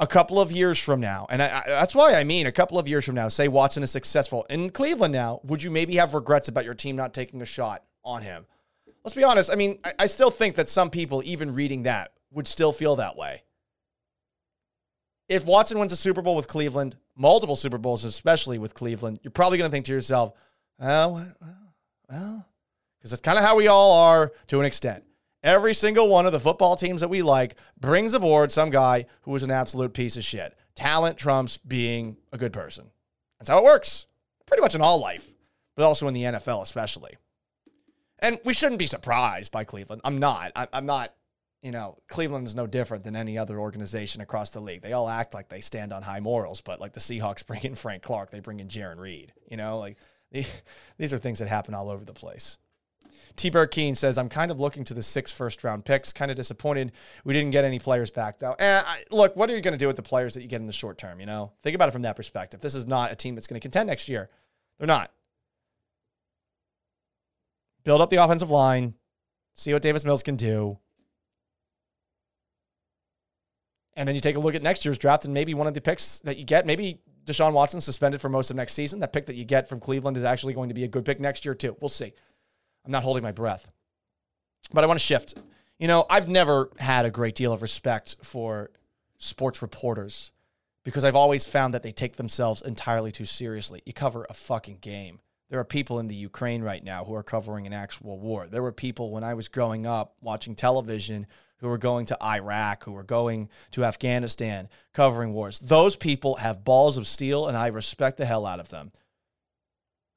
a 0.00 0.06
couple 0.06 0.40
of 0.40 0.50
years 0.50 0.78
from 0.78 1.00
now, 1.00 1.26
and 1.30 1.42
I, 1.42 1.46
I, 1.46 1.62
that's 1.66 1.94
why 1.94 2.14
I 2.14 2.24
mean 2.24 2.46
a 2.46 2.52
couple 2.52 2.78
of 2.78 2.88
years 2.88 3.04
from 3.04 3.14
now, 3.14 3.28
say 3.28 3.48
Watson 3.48 3.82
is 3.82 3.90
successful 3.90 4.44
in 4.50 4.70
Cleveland 4.70 5.12
now, 5.12 5.40
would 5.44 5.62
you 5.62 5.70
maybe 5.70 5.96
have 5.96 6.14
regrets 6.14 6.48
about 6.48 6.64
your 6.64 6.74
team 6.74 6.96
not 6.96 7.14
taking 7.14 7.40
a 7.42 7.46
shot 7.46 7.84
on 8.04 8.22
him? 8.22 8.46
Let's 9.04 9.14
be 9.14 9.24
honest. 9.24 9.50
I 9.50 9.54
mean, 9.54 9.78
I, 9.84 9.92
I 10.00 10.06
still 10.06 10.30
think 10.30 10.56
that 10.56 10.68
some 10.68 10.90
people, 10.90 11.22
even 11.24 11.54
reading 11.54 11.84
that, 11.84 12.12
would 12.30 12.46
still 12.46 12.72
feel 12.72 12.96
that 12.96 13.16
way. 13.16 13.42
If 15.28 15.44
Watson 15.44 15.78
wins 15.78 15.92
a 15.92 15.96
Super 15.96 16.22
Bowl 16.22 16.36
with 16.36 16.48
Cleveland, 16.48 16.96
multiple 17.16 17.56
Super 17.56 17.78
Bowls, 17.78 18.04
especially 18.04 18.58
with 18.58 18.74
Cleveland, 18.74 19.20
you're 19.22 19.30
probably 19.30 19.58
going 19.58 19.70
to 19.70 19.72
think 19.72 19.86
to 19.86 19.92
yourself, 19.92 20.34
oh, 20.80 21.08
well, 21.08 21.34
well, 22.10 22.46
because 22.98 23.10
that's 23.10 23.20
kind 23.20 23.38
of 23.38 23.44
how 23.44 23.56
we 23.56 23.66
all 23.68 23.92
are 23.98 24.32
to 24.48 24.60
an 24.60 24.66
extent. 24.66 25.04
Every 25.42 25.74
single 25.74 26.08
one 26.08 26.24
of 26.24 26.32
the 26.32 26.38
football 26.38 26.76
teams 26.76 27.00
that 27.00 27.08
we 27.08 27.22
like 27.22 27.56
brings 27.80 28.14
aboard 28.14 28.52
some 28.52 28.70
guy 28.70 29.06
who 29.22 29.34
is 29.34 29.42
an 29.42 29.50
absolute 29.50 29.92
piece 29.92 30.16
of 30.16 30.24
shit. 30.24 30.56
Talent 30.76 31.18
trumps 31.18 31.56
being 31.56 32.16
a 32.32 32.38
good 32.38 32.52
person. 32.52 32.90
That's 33.38 33.48
how 33.50 33.58
it 33.58 33.64
works. 33.64 34.06
Pretty 34.46 34.60
much 34.60 34.76
in 34.76 34.80
all 34.80 35.00
life, 35.00 35.32
but 35.74 35.84
also 35.84 36.06
in 36.06 36.14
the 36.14 36.22
NFL, 36.22 36.62
especially. 36.62 37.16
And 38.20 38.38
we 38.44 38.54
shouldn't 38.54 38.78
be 38.78 38.86
surprised 38.86 39.50
by 39.50 39.64
Cleveland. 39.64 40.02
I'm 40.04 40.18
not. 40.18 40.52
I, 40.54 40.68
I'm 40.72 40.86
not. 40.86 41.12
You 41.60 41.72
know, 41.72 41.98
Cleveland 42.08 42.46
is 42.46 42.56
no 42.56 42.66
different 42.66 43.04
than 43.04 43.14
any 43.14 43.38
other 43.38 43.58
organization 43.58 44.20
across 44.20 44.50
the 44.50 44.60
league. 44.60 44.82
They 44.82 44.92
all 44.92 45.08
act 45.08 45.32
like 45.32 45.48
they 45.48 45.60
stand 45.60 45.92
on 45.92 46.02
high 46.02 46.18
morals, 46.18 46.60
but 46.60 46.80
like 46.80 46.92
the 46.92 47.00
Seahawks 47.00 47.46
bring 47.46 47.62
in 47.62 47.74
Frank 47.74 48.02
Clark, 48.02 48.30
they 48.30 48.40
bring 48.40 48.60
in 48.60 48.68
Jarran 48.68 48.98
Reed. 48.98 49.32
You 49.50 49.56
know, 49.56 49.78
like 49.78 49.96
these 50.98 51.12
are 51.12 51.18
things 51.18 51.40
that 51.40 51.48
happen 51.48 51.74
all 51.74 51.90
over 51.90 52.04
the 52.04 52.12
place. 52.12 52.58
T. 53.36 53.50
Bird 53.50 53.70
Keen 53.70 53.94
says, 53.94 54.18
I'm 54.18 54.28
kind 54.28 54.50
of 54.50 54.60
looking 54.60 54.84
to 54.84 54.94
the 54.94 55.02
six 55.02 55.32
first 55.32 55.64
round 55.64 55.84
picks. 55.84 56.12
Kind 56.12 56.30
of 56.30 56.36
disappointed 56.36 56.92
we 57.24 57.34
didn't 57.34 57.50
get 57.50 57.64
any 57.64 57.78
players 57.78 58.10
back, 58.10 58.38
though. 58.38 58.54
And 58.58 58.86
I, 58.86 59.04
look, 59.10 59.36
what 59.36 59.50
are 59.50 59.56
you 59.56 59.62
going 59.62 59.72
to 59.72 59.78
do 59.78 59.86
with 59.86 59.96
the 59.96 60.02
players 60.02 60.34
that 60.34 60.42
you 60.42 60.48
get 60.48 60.60
in 60.60 60.66
the 60.66 60.72
short 60.72 60.98
term? 60.98 61.20
You 61.20 61.26
know, 61.26 61.52
think 61.62 61.74
about 61.74 61.88
it 61.88 61.92
from 61.92 62.02
that 62.02 62.16
perspective. 62.16 62.60
This 62.60 62.74
is 62.74 62.86
not 62.86 63.12
a 63.12 63.16
team 63.16 63.34
that's 63.34 63.46
going 63.46 63.60
to 63.60 63.64
contend 63.64 63.88
next 63.88 64.08
year. 64.08 64.30
They're 64.78 64.86
not. 64.86 65.10
Build 67.84 68.00
up 68.00 68.10
the 68.10 68.22
offensive 68.22 68.50
line, 68.50 68.94
see 69.54 69.72
what 69.72 69.82
Davis 69.82 70.04
Mills 70.04 70.22
can 70.22 70.36
do. 70.36 70.78
And 73.94 74.08
then 74.08 74.14
you 74.14 74.20
take 74.20 74.36
a 74.36 74.40
look 74.40 74.54
at 74.54 74.62
next 74.62 74.84
year's 74.84 74.98
draft 74.98 75.24
and 75.24 75.34
maybe 75.34 75.52
one 75.52 75.66
of 75.66 75.74
the 75.74 75.80
picks 75.80 76.20
that 76.20 76.38
you 76.38 76.44
get, 76.44 76.64
maybe 76.64 77.00
Deshaun 77.26 77.52
Watson 77.52 77.80
suspended 77.80 78.20
for 78.20 78.28
most 78.28 78.50
of 78.50 78.56
next 78.56 78.72
season. 78.74 79.00
That 79.00 79.12
pick 79.12 79.26
that 79.26 79.36
you 79.36 79.44
get 79.44 79.68
from 79.68 79.80
Cleveland 79.80 80.16
is 80.16 80.24
actually 80.24 80.54
going 80.54 80.68
to 80.68 80.74
be 80.74 80.84
a 80.84 80.88
good 80.88 81.04
pick 81.04 81.20
next 81.20 81.44
year, 81.44 81.54
too. 81.54 81.76
We'll 81.80 81.88
see. 81.88 82.14
I'm 82.84 82.92
not 82.92 83.02
holding 83.02 83.22
my 83.22 83.32
breath. 83.32 83.68
But 84.72 84.84
I 84.84 84.86
want 84.86 84.98
to 84.98 85.04
shift. 85.04 85.34
You 85.78 85.88
know, 85.88 86.06
I've 86.08 86.28
never 86.28 86.70
had 86.78 87.04
a 87.04 87.10
great 87.10 87.34
deal 87.34 87.52
of 87.52 87.62
respect 87.62 88.16
for 88.22 88.70
sports 89.18 89.62
reporters 89.62 90.32
because 90.84 91.04
I've 91.04 91.16
always 91.16 91.44
found 91.44 91.74
that 91.74 91.82
they 91.82 91.92
take 91.92 92.16
themselves 92.16 92.62
entirely 92.62 93.12
too 93.12 93.24
seriously. 93.24 93.82
You 93.84 93.92
cover 93.92 94.26
a 94.28 94.34
fucking 94.34 94.78
game. 94.80 95.20
There 95.48 95.60
are 95.60 95.64
people 95.64 95.98
in 95.98 96.06
the 96.06 96.14
Ukraine 96.14 96.62
right 96.62 96.82
now 96.82 97.04
who 97.04 97.14
are 97.14 97.22
covering 97.22 97.66
an 97.66 97.72
actual 97.72 98.18
war. 98.18 98.46
There 98.46 98.62
were 98.62 98.72
people 98.72 99.10
when 99.10 99.22
I 99.22 99.34
was 99.34 99.48
growing 99.48 99.86
up 99.86 100.14
watching 100.20 100.54
television 100.54 101.26
who 101.58 101.68
were 101.68 101.78
going 101.78 102.06
to 102.06 102.24
Iraq, 102.24 102.84
who 102.84 102.92
were 102.92 103.04
going 103.04 103.48
to 103.72 103.84
Afghanistan, 103.84 104.68
covering 104.92 105.32
wars. 105.32 105.60
Those 105.60 105.94
people 105.94 106.36
have 106.36 106.64
balls 106.64 106.96
of 106.96 107.06
steel, 107.06 107.46
and 107.46 107.56
I 107.56 107.68
respect 107.68 108.16
the 108.16 108.24
hell 108.24 108.46
out 108.46 108.60
of 108.60 108.70
them. 108.70 108.92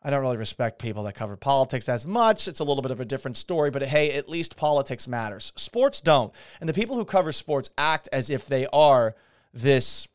I 0.05 0.11
don't 0.11 0.21
really 0.21 0.37
respect 0.37 0.77
people 0.77 1.01
that 1.03 1.15
cover 1.15 1.35
politics 1.35 1.89
as 1.89 2.05
much. 2.05 2.47
It's 2.47 2.59
a 2.59 2.63
little 2.63 2.83
bit 2.83 2.91
of 2.91 2.99
a 2.99 3.05
different 3.05 3.37
story, 3.37 3.71
but 3.71 3.81
hey, 3.81 4.11
at 4.11 4.29
least 4.29 4.55
politics 4.55 5.07
matters. 5.07 5.51
Sports 5.55 5.99
don't. 5.99 6.31
And 6.59 6.69
the 6.69 6.75
people 6.75 6.95
who 6.95 7.05
cover 7.05 7.31
sports 7.31 7.71
act 7.75 8.07
as 8.13 8.29
if 8.29 8.45
they 8.45 8.67
are 8.67 9.15
this 9.51 10.07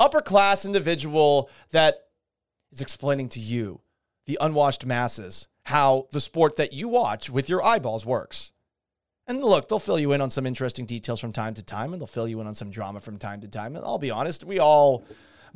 upper 0.00 0.20
class 0.20 0.64
individual 0.64 1.48
that 1.70 2.08
is 2.72 2.80
explaining 2.80 3.28
to 3.30 3.40
you, 3.40 3.82
the 4.26 4.36
unwashed 4.40 4.84
masses, 4.84 5.46
how 5.66 6.08
the 6.10 6.20
sport 6.20 6.56
that 6.56 6.72
you 6.72 6.88
watch 6.88 7.30
with 7.30 7.48
your 7.48 7.64
eyeballs 7.64 8.04
works. 8.04 8.50
And 9.28 9.44
look, 9.44 9.68
they'll 9.68 9.78
fill 9.78 10.00
you 10.00 10.10
in 10.10 10.20
on 10.20 10.30
some 10.30 10.44
interesting 10.44 10.86
details 10.86 11.20
from 11.20 11.32
time 11.32 11.54
to 11.54 11.62
time, 11.62 11.92
and 11.92 12.00
they'll 12.00 12.08
fill 12.08 12.26
you 12.26 12.40
in 12.40 12.48
on 12.48 12.54
some 12.56 12.70
drama 12.70 12.98
from 12.98 13.16
time 13.16 13.40
to 13.42 13.48
time. 13.48 13.76
And 13.76 13.84
I'll 13.84 13.98
be 13.98 14.10
honest, 14.10 14.42
we 14.42 14.58
all 14.58 15.04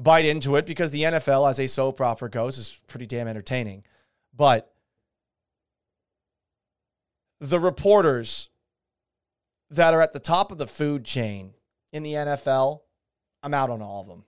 bite 0.00 0.24
into 0.24 0.56
it 0.56 0.66
because 0.66 0.90
the 0.90 1.02
NFL, 1.02 1.48
as 1.48 1.60
a 1.60 1.68
soap 1.68 2.00
opera 2.00 2.30
goes, 2.30 2.58
is 2.58 2.80
pretty 2.86 3.06
damn 3.06 3.28
entertaining. 3.28 3.84
But 4.34 4.72
the 7.38 7.60
reporters 7.60 8.48
that 9.70 9.94
are 9.94 10.00
at 10.00 10.12
the 10.12 10.18
top 10.18 10.50
of 10.50 10.58
the 10.58 10.66
food 10.66 11.04
chain 11.04 11.54
in 11.92 12.02
the 12.02 12.14
NFL, 12.14 12.80
I'm 13.42 13.54
out 13.54 13.70
on 13.70 13.82
all 13.82 14.00
of 14.00 14.08
them 14.08 14.24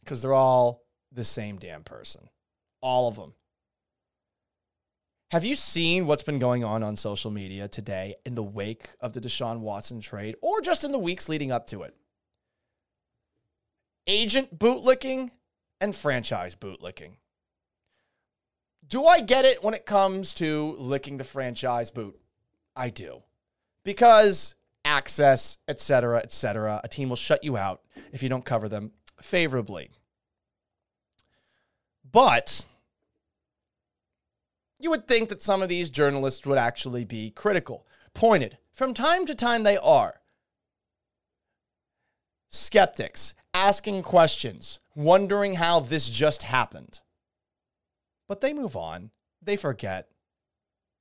because 0.00 0.20
they're 0.20 0.32
all 0.32 0.84
the 1.12 1.24
same 1.24 1.58
damn 1.58 1.84
person. 1.84 2.28
All 2.80 3.08
of 3.08 3.16
them. 3.16 3.34
Have 5.30 5.44
you 5.44 5.56
seen 5.56 6.06
what's 6.06 6.22
been 6.22 6.38
going 6.38 6.62
on 6.62 6.82
on 6.82 6.96
social 6.96 7.30
media 7.32 7.66
today 7.66 8.14
in 8.24 8.36
the 8.36 8.42
wake 8.42 8.90
of 9.00 9.12
the 9.12 9.20
Deshaun 9.20 9.58
Watson 9.60 10.00
trade 10.00 10.36
or 10.40 10.60
just 10.60 10.84
in 10.84 10.92
the 10.92 10.98
weeks 10.98 11.28
leading 11.28 11.50
up 11.50 11.66
to 11.68 11.82
it? 11.82 11.96
Agent 14.06 14.58
bootlicking 14.58 15.30
and 15.80 15.94
franchise 15.94 16.54
bootlicking. 16.54 17.16
Do 18.88 19.04
I 19.04 19.20
get 19.20 19.44
it 19.44 19.64
when 19.64 19.74
it 19.74 19.84
comes 19.84 20.32
to 20.34 20.76
licking 20.78 21.16
the 21.16 21.24
franchise 21.24 21.90
boot? 21.90 22.18
I 22.76 22.90
do. 22.90 23.22
Because 23.84 24.54
access, 24.84 25.58
etc., 25.66 26.18
etc., 26.18 26.80
a 26.84 26.88
team 26.88 27.08
will 27.08 27.16
shut 27.16 27.42
you 27.42 27.56
out 27.56 27.82
if 28.12 28.22
you 28.22 28.28
don't 28.28 28.44
cover 28.44 28.68
them 28.68 28.92
favorably. 29.20 29.90
But 32.10 32.64
you 34.78 34.90
would 34.90 35.08
think 35.08 35.28
that 35.30 35.42
some 35.42 35.62
of 35.62 35.68
these 35.68 35.90
journalists 35.90 36.46
would 36.46 36.58
actually 36.58 37.04
be 37.04 37.30
critical, 37.30 37.86
pointed. 38.14 38.58
From 38.72 38.94
time 38.94 39.26
to 39.26 39.34
time, 39.34 39.64
they 39.64 39.76
are. 39.78 40.20
Skeptics, 42.48 43.34
asking 43.56 44.02
questions, 44.02 44.78
wondering 44.94 45.54
how 45.54 45.80
this 45.80 46.10
just 46.10 46.42
happened. 46.42 47.00
But 48.28 48.42
they 48.42 48.52
move 48.52 48.76
on, 48.76 49.10
they 49.40 49.56
forget, 49.56 50.08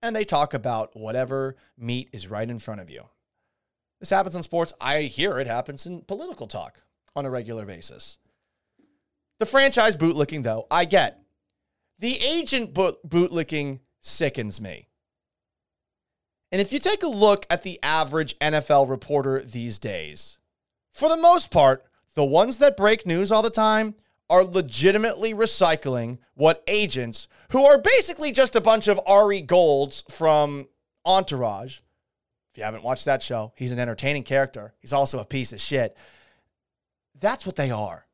and 0.02 0.16
they 0.16 0.24
talk 0.24 0.54
about 0.54 0.96
whatever 0.96 1.58
meat 1.78 2.10
is 2.14 2.30
right 2.30 2.50
in 2.50 2.60
front 2.60 2.80
of 2.80 2.90
you. 2.90 3.04
This 4.00 4.10
happens 4.10 4.38
in 4.38 4.44
sports. 4.44 4.72
I 4.80 5.02
hear 5.02 5.38
it 5.38 5.48
happens 5.48 5.86
in 5.86 6.02
political 6.04 6.48
talk 6.48 6.84
on 7.14 7.26
a 7.26 7.30
regular 7.30 7.66
basis. 7.66 8.20
The 9.40 9.46
franchise 9.46 9.98
bootlicking, 9.98 10.44
though, 10.44 10.66
I 10.72 10.86
get. 10.86 11.20
The 12.00 12.18
agent 12.20 12.74
boot- 12.74 13.06
bootlicking 13.06 13.82
sickens 14.00 14.62
me. 14.62 14.88
And 16.54 16.62
if 16.62 16.72
you 16.72 16.80
take 16.80 17.04
a 17.04 17.08
look 17.08 17.46
at 17.50 17.64
the 17.64 17.80
average 17.84 18.38
NFL 18.40 18.90
reporter 18.90 19.42
these 19.42 19.78
days, 19.78 20.40
for 20.94 21.10
the 21.10 21.18
most 21.18 21.52
part, 21.52 21.84
the 22.16 22.26
ones 22.26 22.58
that 22.58 22.78
break 22.78 23.06
news 23.06 23.32
all 23.32 23.42
the 23.42 23.50
time 23.50 23.96
are 24.30 24.44
legitimately 24.44 25.34
recycling 25.34 26.18
what 26.34 26.64
agents, 26.68 27.28
who 27.52 27.64
are 27.64 27.78
basically 27.78 28.32
just 28.32 28.56
a 28.56 28.62
bunch 28.62 28.88
of 28.88 29.00
Ari 29.06 29.42
Golds 29.42 30.04
from 30.10 30.68
Entourage. 31.06 31.80
If 32.52 32.58
you 32.58 32.64
haven't 32.64 32.84
watched 32.84 33.06
that 33.06 33.22
show, 33.22 33.54
he's 33.56 33.72
an 33.72 33.80
entertaining 33.80 34.24
character. 34.24 34.74
He's 34.80 34.94
also 34.94 35.20
a 35.20 35.26
piece 35.26 35.54
of 35.54 35.62
shit. 35.62 35.96
That's 37.20 37.46
what 37.46 37.56
they 37.56 37.70
are. 37.70 38.08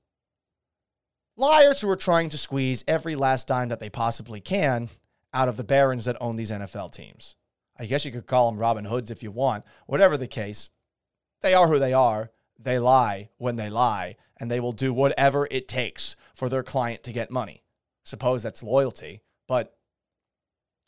Liars 1.38 1.80
who 1.82 1.90
are 1.90 1.96
trying 1.96 2.30
to 2.30 2.38
squeeze 2.38 2.84
every 2.88 3.16
last 3.16 3.48
dime 3.48 3.70
that 3.70 3.80
they 3.80 3.90
possibly 3.90 4.42
can 4.42 4.90
out 5.34 5.48
of 5.48 5.58
the 5.58 5.64
barons 5.64 6.06
that 6.06 6.18
own 6.20 6.36
these 6.36 6.52
NFL 6.52 6.92
teams. 6.92 7.36
I 7.80 7.86
guess 7.86 8.04
you 8.04 8.12
could 8.12 8.28
call 8.28 8.52
them 8.52 8.60
Robin 8.60 8.86
Hoods 8.86 9.12
if 9.12 9.24
you 9.24 9.32
want. 9.32 9.64
Whatever 9.88 10.18
the 10.18 10.28
case, 10.28 10.70
they 11.42 11.54
are 11.54 11.68
who 11.68 11.80
they 11.80 11.94
are 11.94 12.32
they 12.64 12.80
lie 12.80 13.30
when 13.38 13.56
they 13.56 13.70
lie, 13.70 14.16
and 14.38 14.50
they 14.50 14.60
will 14.60 14.72
do 14.72 14.94
whatever 14.94 15.48
it 15.52 15.68
takes 15.68 16.16
for 16.34 16.50
their 16.50 16.64
client 16.64 17.04
to 17.04 17.12
get 17.12 17.32
money. 17.32 17.64
Suppose 18.04 18.44
that's 18.44 18.64
loyalty. 18.64 19.22
But 19.48 19.76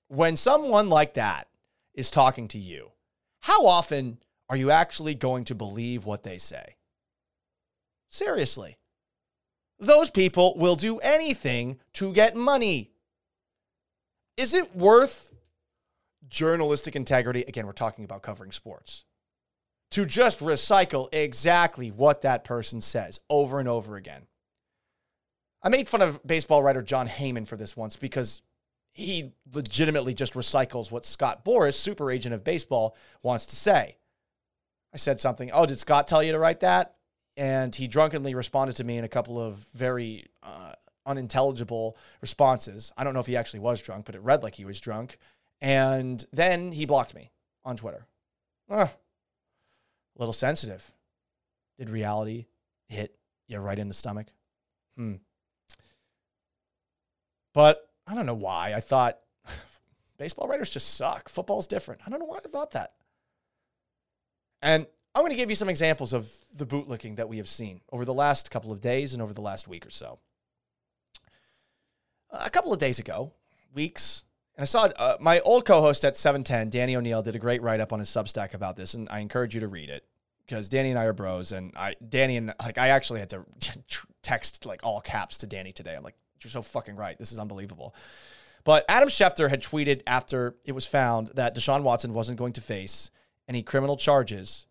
when 0.08 0.38
someone 0.38 0.89
like 0.89 1.13
that 1.15 1.48
is 1.94 2.10
talking 2.10 2.48
to 2.50 2.60
you, 2.60 2.92
how 3.42 3.65
often 3.65 4.20
are 4.50 4.58
you 4.58 4.72
actually 4.72 5.15
going 5.15 5.46
to 5.46 5.56
believe 5.56 6.06
what 6.06 6.24
they 6.24 6.38
say? 6.38 6.75
Seriously. 8.10 8.77
Those 9.80 10.10
people 10.10 10.56
will 10.58 10.75
do 10.75 11.00
anything 11.00 11.80
to 11.94 12.13
get 12.13 12.36
money. 12.36 12.92
Is 14.38 14.53
it 14.53 14.75
worth 14.75 15.34
journalistic 16.30 16.96
integrity? 16.96 17.44
Again, 17.48 17.65
we're 17.65 17.74
talking 17.74 18.06
about 18.06 18.22
covering 18.22 18.51
sports 18.51 19.06
to 19.94 20.08
just 20.08 20.40
recycle 20.40 21.08
exactly 21.14 21.92
what 21.92 22.22
that 22.22 22.44
person 22.44 22.82
says 22.82 23.20
over 23.30 23.60
and 23.60 23.70
over 23.70 23.96
again. 23.96 24.24
I 25.62 25.70
made 25.70 25.88
fun 25.88 26.02
of 26.02 26.26
baseball 26.26 26.64
writer 26.64 26.82
Jon 26.82 27.08
Heyman 27.08 27.48
for 27.48 27.58
this 27.58 27.78
once 27.78 27.96
because 27.96 28.42
he 28.92 29.34
legitimately 29.54 30.16
just 30.16 30.34
recycles 30.34 30.92
what 30.92 31.06
Scott 31.06 31.46
Boras, 31.46 31.76
super 31.76 32.10
agent 32.10 32.34
of 32.34 32.44
baseball, 32.44 32.98
wants 33.22 33.46
to 33.46 33.56
say. 33.56 33.98
I 34.96 34.98
said 34.98 35.20
something, 35.20 35.52
oh, 35.54 35.68
did 35.68 35.78
Scott 35.78 36.08
tell 36.08 36.24
you 36.24 36.32
to 36.32 36.40
write 36.40 36.62
that? 36.62 36.96
And 37.38 37.74
he 37.74 37.88
drunkenly 37.88 38.34
responded 38.34 38.76
to 38.78 38.84
me 38.84 38.98
in 38.98 39.04
a 39.04 39.10
couple 39.10 39.40
of 39.40 39.58
very 39.76 40.26
uh, 40.42 40.74
unintelligible 41.06 41.98
responses. 42.20 42.92
I 42.98 43.04
don't 43.04 43.14
know 43.14 43.20
if 43.20 43.28
he 43.28 43.38
actually 43.38 43.60
was 43.60 43.80
drunk, 43.80 44.06
but 44.06 44.16
it 44.16 44.22
read 44.22 44.42
like 44.42 44.56
he 44.56 44.66
was 44.66 44.82
drunk. 44.82 45.20
And 45.62 46.26
then 46.34 46.72
he 46.72 46.88
blocked 46.88 47.14
me 47.14 47.30
on 47.64 47.78
Twitter. 47.78 48.08
Uh, 48.68 48.88
a 50.15 50.20
little 50.20 50.34
sensitive. 50.34 50.91
Did 51.77 51.89
reality 51.89 52.46
hit 52.88 53.15
you 53.48 53.58
right 53.60 53.79
in 53.79 53.88
the 53.88 53.93
stomach? 53.93 54.27
Hmm. 54.96 55.15
But 57.53 57.89
I 58.08 58.15
don't 58.15 58.25
know 58.25 58.34
why. 58.34 58.74
I 58.74 58.79
thought 58.79 59.20
baseball 60.17 60.48
writers 60.48 60.70
just 60.70 60.96
suck. 60.96 61.29
Football's 61.29 61.67
different. 61.67 62.01
I 62.05 62.10
don't 62.10 62.20
know 62.20 62.25
why 62.25 62.38
I 62.38 62.48
thought 62.48 62.72
that. 62.72 62.93
And 64.62 64.88
I'm 65.15 65.22
going 65.22 65.32
to 65.32 65.36
give 65.36 65.50
you 65.50 65.55
some 65.55 65.70
examples 65.70 66.13
of 66.13 66.32
the 66.55 66.65
bootlicking 66.65 67.17
that 67.17 67.29
we 67.29 67.38
have 67.38 67.50
seen 67.50 67.82
over 67.91 68.05
the 68.05 68.13
last 68.13 68.50
couple 68.50 68.72
of 68.72 68.82
days 68.82 69.13
and 69.13 69.22
over 69.22 69.34
the 69.34 69.41
last 69.41 69.67
week 69.67 69.86
or 69.86 69.91
so. 69.91 70.20
A 72.32 72.50
couple 72.50 72.74
of 72.74 72.79
days 72.79 72.98
ago, 72.98 73.34
weeks, 73.74 74.24
And 74.55 74.63
I 74.63 74.65
saw 74.65 74.88
uh, 74.98 75.17
my 75.19 75.39
old 75.41 75.65
co-host 75.65 76.05
at 76.05 76.15
710, 76.15 76.69
Danny 76.69 76.95
O'Neill, 76.95 77.24
did 77.24 77.36
a 77.36 77.39
great 77.39 77.62
write-up 77.62 77.91
on 77.91 78.00
his 78.00 78.10
Substack 78.10 78.53
about 78.53 78.75
this, 78.75 78.93
and 78.93 79.07
I 79.10 79.19
encourage 79.19 79.53
you 79.55 79.62
to 79.62 79.67
read 79.67 79.89
it 79.89 80.05
because 80.45 80.69
Danny 80.69 80.89
and 80.89 81.00
I 81.00 81.05
are 81.05 81.13
bros, 81.13 81.51
and 81.51 81.74
I 81.75 81.95
Danny 82.07 82.38
and 82.38 82.53
like 82.60 82.77
I 82.77 82.89
actually 82.89 83.19
had 83.19 83.29
to 83.31 83.45
text 84.22 84.65
like 84.65 84.81
all 84.83 85.01
caps 85.01 85.39
to 85.39 85.48
Danny 85.48 85.72
today. 85.72 85.95
I'm 85.95 86.03
like, 86.03 86.15
you're 86.43 86.51
so 86.51 86.62
fucking 86.62 86.95
right. 86.95 87.17
This 87.17 87.31
is 87.31 87.39
unbelievable. 87.39 87.95
But 88.63 88.86
Adam 88.88 89.10
Schefter 89.10 89.50
had 89.50 89.62
tweeted 89.62 90.01
after 90.07 90.55
it 90.63 90.72
was 90.72 90.86
found 90.86 91.29
that 91.36 91.55
Deshaun 91.55 91.83
Watson 91.83 92.13
wasn't 92.13 92.38
going 92.38 92.53
to 92.53 92.62
face 92.62 93.12
any 93.48 93.62
criminal 93.62 93.98
charges. 93.98 94.67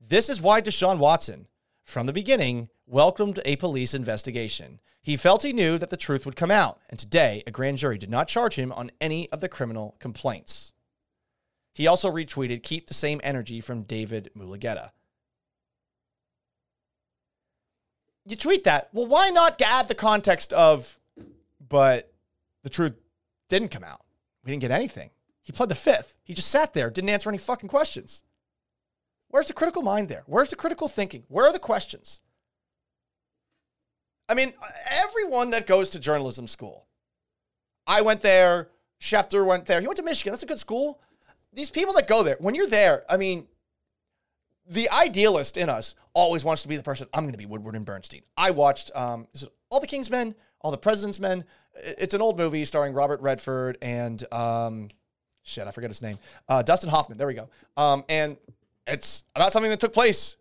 This 0.00 0.28
is 0.28 0.40
why 0.40 0.60
Deshaun 0.60 0.98
Watson, 0.98 1.48
from 1.84 2.06
the 2.06 2.12
beginning, 2.12 2.68
welcomed 2.90 3.40
a 3.44 3.56
police 3.56 3.94
investigation. 3.94 4.80
He 5.00 5.16
felt 5.16 5.42
he 5.42 5.52
knew 5.52 5.78
that 5.78 5.90
the 5.90 5.96
truth 5.96 6.26
would 6.26 6.36
come 6.36 6.50
out, 6.50 6.80
and 6.90 6.98
today 6.98 7.42
a 7.46 7.50
grand 7.50 7.78
jury 7.78 7.96
did 7.96 8.10
not 8.10 8.28
charge 8.28 8.56
him 8.56 8.72
on 8.72 8.90
any 9.00 9.30
of 9.30 9.40
the 9.40 9.48
criminal 9.48 9.96
complaints. 9.98 10.72
He 11.72 11.86
also 11.86 12.10
retweeted, 12.10 12.62
Keep 12.62 12.88
the 12.88 12.94
same 12.94 13.20
energy 13.22 13.60
from 13.60 13.84
David 13.84 14.30
Mulugheta. 14.36 14.90
You 18.26 18.36
tweet 18.36 18.64
that. 18.64 18.88
Well, 18.92 19.06
why 19.06 19.30
not 19.30 19.60
add 19.62 19.88
the 19.88 19.94
context 19.94 20.52
of, 20.52 20.98
but 21.66 22.12
the 22.62 22.70
truth 22.70 22.94
didn't 23.48 23.70
come 23.70 23.84
out? 23.84 24.02
We 24.44 24.50
didn't 24.50 24.62
get 24.62 24.70
anything. 24.70 25.10
He 25.42 25.52
pled 25.52 25.70
the 25.70 25.74
fifth. 25.74 26.16
He 26.22 26.34
just 26.34 26.50
sat 26.50 26.74
there, 26.74 26.90
didn't 26.90 27.10
answer 27.10 27.30
any 27.30 27.38
fucking 27.38 27.68
questions. 27.68 28.24
Where's 29.28 29.46
the 29.46 29.54
critical 29.54 29.82
mind 29.82 30.08
there? 30.08 30.24
Where's 30.26 30.50
the 30.50 30.56
critical 30.56 30.88
thinking? 30.88 31.24
Where 31.28 31.46
are 31.46 31.52
the 31.52 31.58
questions? 31.58 32.20
I 34.30 34.34
mean, 34.34 34.52
everyone 34.88 35.50
that 35.50 35.66
goes 35.66 35.90
to 35.90 35.98
journalism 35.98 36.46
school, 36.46 36.86
I 37.84 38.02
went 38.02 38.20
there, 38.20 38.68
Schefter 39.00 39.44
went 39.44 39.66
there. 39.66 39.80
He 39.80 39.88
went 39.88 39.96
to 39.96 40.04
Michigan. 40.04 40.30
That's 40.30 40.44
a 40.44 40.46
good 40.46 40.60
school. 40.60 41.00
These 41.52 41.70
people 41.70 41.92
that 41.94 42.06
go 42.06 42.22
there, 42.22 42.36
when 42.38 42.54
you're 42.54 42.68
there, 42.68 43.02
I 43.08 43.16
mean, 43.16 43.48
the 44.68 44.88
idealist 44.90 45.56
in 45.56 45.68
us 45.68 45.96
always 46.14 46.44
wants 46.44 46.62
to 46.62 46.68
be 46.68 46.76
the 46.76 46.82
person. 46.84 47.08
I'm 47.12 47.24
going 47.24 47.32
to 47.32 47.38
be 47.38 47.46
Woodward 47.46 47.74
and 47.74 47.84
Bernstein. 47.84 48.22
I 48.36 48.52
watched 48.52 48.92
um, 48.94 49.26
All 49.68 49.80
the 49.80 49.88
King's 49.88 50.10
Men, 50.10 50.36
All 50.60 50.70
the 50.70 50.78
President's 50.78 51.18
Men. 51.18 51.44
It's 51.74 52.14
an 52.14 52.22
old 52.22 52.38
movie 52.38 52.64
starring 52.64 52.94
Robert 52.94 53.20
Redford 53.20 53.78
and 53.82 54.22
um, 54.32 54.90
shit, 55.42 55.66
I 55.66 55.72
forget 55.72 55.90
his 55.90 56.02
name. 56.02 56.20
Uh, 56.48 56.62
Dustin 56.62 56.90
Hoffman. 56.90 57.18
There 57.18 57.26
we 57.26 57.34
go. 57.34 57.48
Um, 57.76 58.04
and 58.08 58.36
it's 58.86 59.24
about 59.34 59.52
something 59.52 59.70
that 59.70 59.80
took 59.80 59.92
place, 59.92 60.36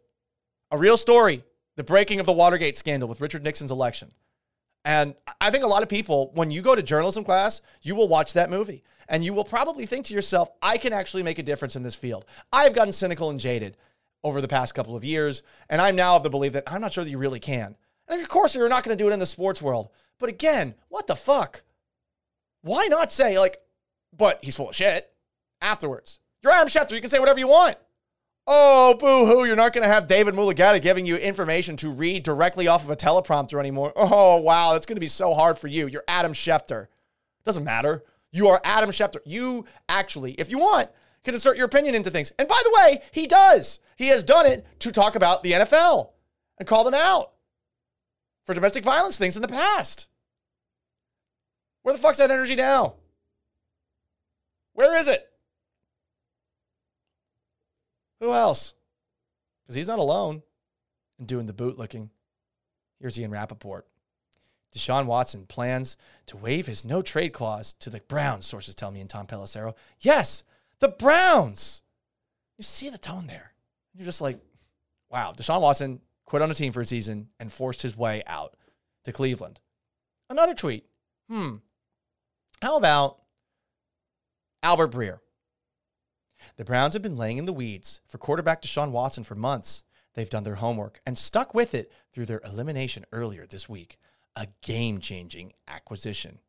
a 0.69 0.77
real 0.77 0.95
story 0.95 1.43
the 1.79 1.83
breaking 1.85 2.19
of 2.19 2.25
the 2.25 2.33
Watergate 2.33 2.75
scandal 2.75 3.07
with 3.07 3.21
Richard 3.21 3.41
Nixon's 3.41 3.71
election. 3.71 4.11
And 4.83 5.15
I 5.39 5.49
think 5.49 5.63
a 5.63 5.67
lot 5.67 5.81
of 5.81 5.87
people, 5.87 6.29
when 6.33 6.51
you 6.51 6.61
go 6.61 6.75
to 6.75 6.83
journalism 6.83 7.23
class, 7.23 7.61
you 7.81 7.95
will 7.95 8.09
watch 8.09 8.33
that 8.33 8.49
movie 8.49 8.83
and 9.07 9.23
you 9.23 9.33
will 9.33 9.45
probably 9.45 9.85
think 9.85 10.05
to 10.07 10.13
yourself, 10.13 10.49
I 10.61 10.77
can 10.77 10.91
actually 10.91 11.23
make 11.23 11.39
a 11.39 11.43
difference 11.43 11.77
in 11.77 11.83
this 11.83 11.95
field. 11.95 12.25
I've 12.51 12.75
gotten 12.75 12.91
cynical 12.91 13.29
and 13.29 13.39
jaded 13.39 13.77
over 14.25 14.41
the 14.41 14.47
past 14.49 14.75
couple 14.75 14.97
of 14.97 15.05
years, 15.05 15.41
and 15.69 15.81
I'm 15.81 15.95
now 15.95 16.17
of 16.17 16.23
the 16.23 16.29
belief 16.29 16.51
that 16.51 16.69
I'm 16.69 16.81
not 16.81 16.91
sure 16.91 17.05
that 17.05 17.09
you 17.09 17.17
really 17.17 17.39
can. 17.39 17.77
And 18.09 18.21
of 18.21 18.27
course, 18.27 18.55
you're 18.55 18.67
not 18.67 18.83
going 18.83 18.97
to 18.97 19.01
do 19.01 19.09
it 19.09 19.13
in 19.13 19.19
the 19.19 19.25
sports 19.25 19.61
world. 19.61 19.87
But 20.19 20.27
again, 20.27 20.75
what 20.89 21.07
the 21.07 21.15
fuck? 21.15 21.63
Why 22.61 22.87
not 22.87 23.13
say, 23.13 23.39
like, 23.39 23.61
but 24.11 24.43
he's 24.43 24.57
full 24.57 24.67
of 24.67 24.75
shit 24.75 25.09
afterwards? 25.61 26.19
You're 26.43 26.51
Adam 26.51 26.67
Schefter. 26.67 26.91
You 26.91 26.99
can 26.99 27.09
say 27.09 27.19
whatever 27.19 27.39
you 27.39 27.47
want. 27.47 27.77
Oh, 28.51 28.95
boo 28.95 29.27
hoo, 29.27 29.45
you're 29.45 29.55
not 29.55 29.73
going 29.73 29.83
to 29.83 29.93
have 29.93 30.07
David 30.07 30.33
Mulugheta 30.33 30.81
giving 30.81 31.05
you 31.05 31.17
information 31.17 31.77
to 31.77 31.91
read 31.91 32.23
directly 32.23 32.67
off 32.67 32.83
of 32.83 32.89
a 32.89 32.95
teleprompter 32.95 33.59
anymore. 33.59 33.93
Oh, 33.95 34.41
wow, 34.41 34.73
that's 34.73 34.87
going 34.87 34.95
to 34.95 35.01
be 35.01 35.05
so 35.05 35.35
hard 35.35 35.55
for 35.59 35.67
you. 35.67 35.85
You're 35.85 36.03
Adam 36.07 36.33
Schefter. 36.33 36.87
Doesn't 37.45 37.63
matter. 37.63 38.03
You 38.31 38.47
are 38.47 38.59
Adam 38.63 38.89
Schefter. 38.89 39.19
You 39.23 39.65
actually, 39.87 40.31
if 40.31 40.49
you 40.49 40.57
want, 40.57 40.89
can 41.23 41.35
insert 41.35 41.57
your 41.57 41.67
opinion 41.67 41.93
into 41.93 42.09
things. 42.09 42.31
And 42.39 42.47
by 42.47 42.59
the 42.63 42.73
way, 42.75 43.03
he 43.11 43.27
does. 43.27 43.81
He 43.97 44.07
has 44.07 44.23
done 44.23 44.47
it 44.47 44.65
to 44.79 44.91
talk 44.91 45.15
about 45.15 45.43
the 45.43 45.51
NFL 45.51 46.09
and 46.57 46.67
call 46.67 46.83
them 46.83 46.95
out 46.95 47.33
for 48.47 48.55
domestic 48.55 48.83
violence 48.83 49.19
things 49.19 49.35
in 49.35 49.43
the 49.43 49.47
past. 49.47 50.07
Where 51.83 51.93
the 51.93 52.01
fuck's 52.01 52.17
that 52.17 52.31
energy 52.31 52.55
now? 52.55 52.95
Where 54.73 54.97
is 54.97 55.07
it? 55.07 55.28
Who 58.19 58.33
else? 58.33 58.73
Because 59.63 59.75
he's 59.75 59.87
not 59.87 59.99
alone 59.99 60.41
in 61.19 61.25
doing 61.25 61.45
the 61.45 61.53
bootlicking. 61.53 62.09
Here's 62.99 63.19
Ian 63.19 63.31
Rapoport. 63.31 63.87
Deshaun 64.75 65.05
Watson 65.05 65.45
plans 65.45 65.97
to 66.27 66.37
waive 66.37 66.67
his 66.67 66.85
no 66.85 67.01
trade 67.01 67.33
clause 67.33 67.73
to 67.79 67.89
the 67.89 68.01
Browns, 68.01 68.45
sources 68.45 68.75
tell 68.75 68.91
me, 68.91 69.01
and 69.01 69.09
Tom 69.09 69.25
Pelissero. 69.25 69.73
Yes, 69.99 70.43
the 70.79 70.89
Browns. 70.89 71.81
You 72.57 72.63
see 72.63 72.89
the 72.89 72.97
tone 72.97 73.27
there. 73.27 73.53
You're 73.95 74.05
just 74.05 74.21
like, 74.21 74.39
wow, 75.09 75.33
Deshaun 75.35 75.61
Watson 75.61 76.01
quit 76.25 76.41
on 76.41 76.51
a 76.51 76.55
team 76.55 76.71
for 76.71 76.81
a 76.81 76.85
season 76.85 77.29
and 77.39 77.51
forced 77.51 77.81
his 77.81 77.97
way 77.97 78.21
out 78.27 78.55
to 79.05 79.11
Cleveland. 79.11 79.59
Another 80.29 80.53
tweet. 80.53 80.85
Hmm. 81.29 81.55
How 82.61 82.77
about 82.77 83.19
Albert 84.61 84.91
Breer? 84.91 85.19
The 86.59 86.65
Browns 86.65 86.91
have 86.91 87.01
been 87.01 87.15
laying 87.15 87.37
in 87.37 87.45
the 87.45 87.53
weeds 87.53 88.01
for 88.05 88.17
quarterback 88.17 88.61
Deshaun 88.61 88.91
Watson 88.91 89.23
for 89.23 89.33
months. 89.33 89.83
They've 90.13 90.29
done 90.29 90.43
their 90.43 90.55
homework 90.55 90.99
and 91.05 91.17
stuck 91.17 91.53
with 91.53 91.73
it 91.73 91.89
through 92.11 92.25
their 92.25 92.41
elimination 92.43 93.05
earlier 93.13 93.47
this 93.47 93.69
week. 93.69 93.97
A 94.35 94.45
game 94.61 94.99
changing 94.99 95.53
acquisition. 95.69 96.39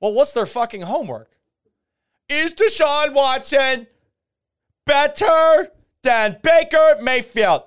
Well, 0.00 0.12
what's 0.12 0.30
their 0.30 0.46
fucking 0.46 0.82
homework? 0.82 1.32
Is 2.28 2.54
Deshaun 2.54 3.12
Watson 3.12 3.88
better 4.84 5.72
than 6.02 6.38
Baker 6.40 6.98
Mayfield? 7.02 7.64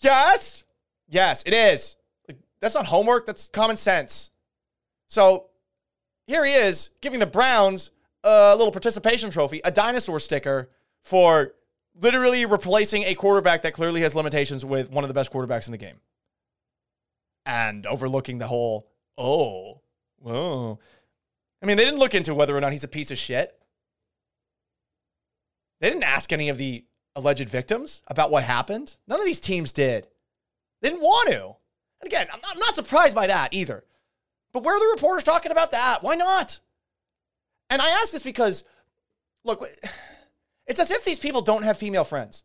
Yes. 0.00 0.64
Yes, 1.10 1.42
it 1.44 1.52
is. 1.52 1.96
That's 2.62 2.74
not 2.74 2.86
homework, 2.86 3.26
that's 3.26 3.48
common 3.48 3.76
sense. 3.76 4.30
So 5.08 5.50
here 6.26 6.42
he 6.42 6.54
is 6.54 6.88
giving 7.02 7.20
the 7.20 7.26
Browns 7.26 7.90
a 8.24 8.54
little 8.56 8.72
participation 8.72 9.30
trophy, 9.30 9.60
a 9.64 9.70
dinosaur 9.70 10.20
sticker 10.20 10.70
for 11.02 11.54
literally 12.00 12.46
replacing 12.46 13.02
a 13.04 13.14
quarterback 13.14 13.62
that 13.62 13.74
clearly 13.74 14.00
has 14.00 14.14
limitations 14.14 14.64
with 14.64 14.90
one 14.90 15.04
of 15.04 15.08
the 15.08 15.14
best 15.14 15.32
quarterbacks 15.32 15.66
in 15.66 15.72
the 15.72 15.78
game. 15.78 15.96
And 17.44 17.86
overlooking 17.86 18.38
the 18.38 18.46
whole, 18.46 18.88
oh, 19.18 19.80
whoa. 20.18 20.78
I 21.60 21.66
mean, 21.66 21.76
they 21.76 21.84
didn't 21.84 22.00
look 22.00 22.14
into 22.14 22.34
whether 22.34 22.56
or 22.56 22.60
not 22.60 22.72
he's 22.72 22.84
a 22.84 22.88
piece 22.88 23.10
of 23.10 23.18
shit. 23.18 23.58
They 25.80 25.88
didn't 25.88 26.04
ask 26.04 26.32
any 26.32 26.48
of 26.48 26.58
the 26.58 26.84
alleged 27.16 27.48
victims 27.48 28.02
about 28.06 28.30
what 28.30 28.44
happened. 28.44 28.96
None 29.08 29.18
of 29.18 29.26
these 29.26 29.40
teams 29.40 29.72
did. 29.72 30.06
They 30.80 30.88
didn't 30.88 31.02
want 31.02 31.28
to. 31.30 31.56
And 32.00 32.06
again, 32.06 32.28
I'm 32.32 32.40
not, 32.40 32.52
I'm 32.54 32.60
not 32.60 32.74
surprised 32.74 33.14
by 33.14 33.26
that 33.26 33.52
either. 33.52 33.84
But 34.52 34.62
where 34.62 34.76
are 34.76 34.80
the 34.80 34.92
reporters 34.94 35.24
talking 35.24 35.52
about 35.52 35.72
that? 35.72 36.02
Why 36.02 36.14
not? 36.14 36.60
And 37.72 37.80
I 37.80 37.88
ask 37.88 38.12
this 38.12 38.22
because, 38.22 38.64
look, 39.44 39.66
it's 40.66 40.78
as 40.78 40.90
if 40.90 41.06
these 41.06 41.18
people 41.18 41.40
don't 41.40 41.64
have 41.64 41.78
female 41.78 42.04
friends. 42.04 42.44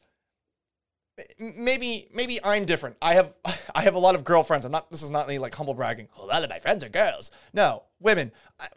Maybe, 1.37 2.07
maybe 2.13 2.39
I'm 2.41 2.63
different. 2.63 2.95
I 3.01 3.15
have, 3.15 3.33
I 3.75 3.81
have 3.81 3.95
a 3.95 3.99
lot 3.99 4.15
of 4.15 4.23
girlfriends. 4.23 4.63
I'm 4.65 4.71
not. 4.71 4.89
This 4.89 5.03
is 5.03 5.09
not 5.09 5.27
any 5.27 5.37
like 5.37 5.53
humble 5.53 5.73
bragging. 5.73 6.07
A 6.17 6.25
lot 6.25 6.43
of 6.43 6.49
my 6.49 6.59
friends 6.59 6.81
are 6.81 6.89
girls. 6.89 7.29
No, 7.53 7.83
women. 7.99 8.31
I, 8.57 8.69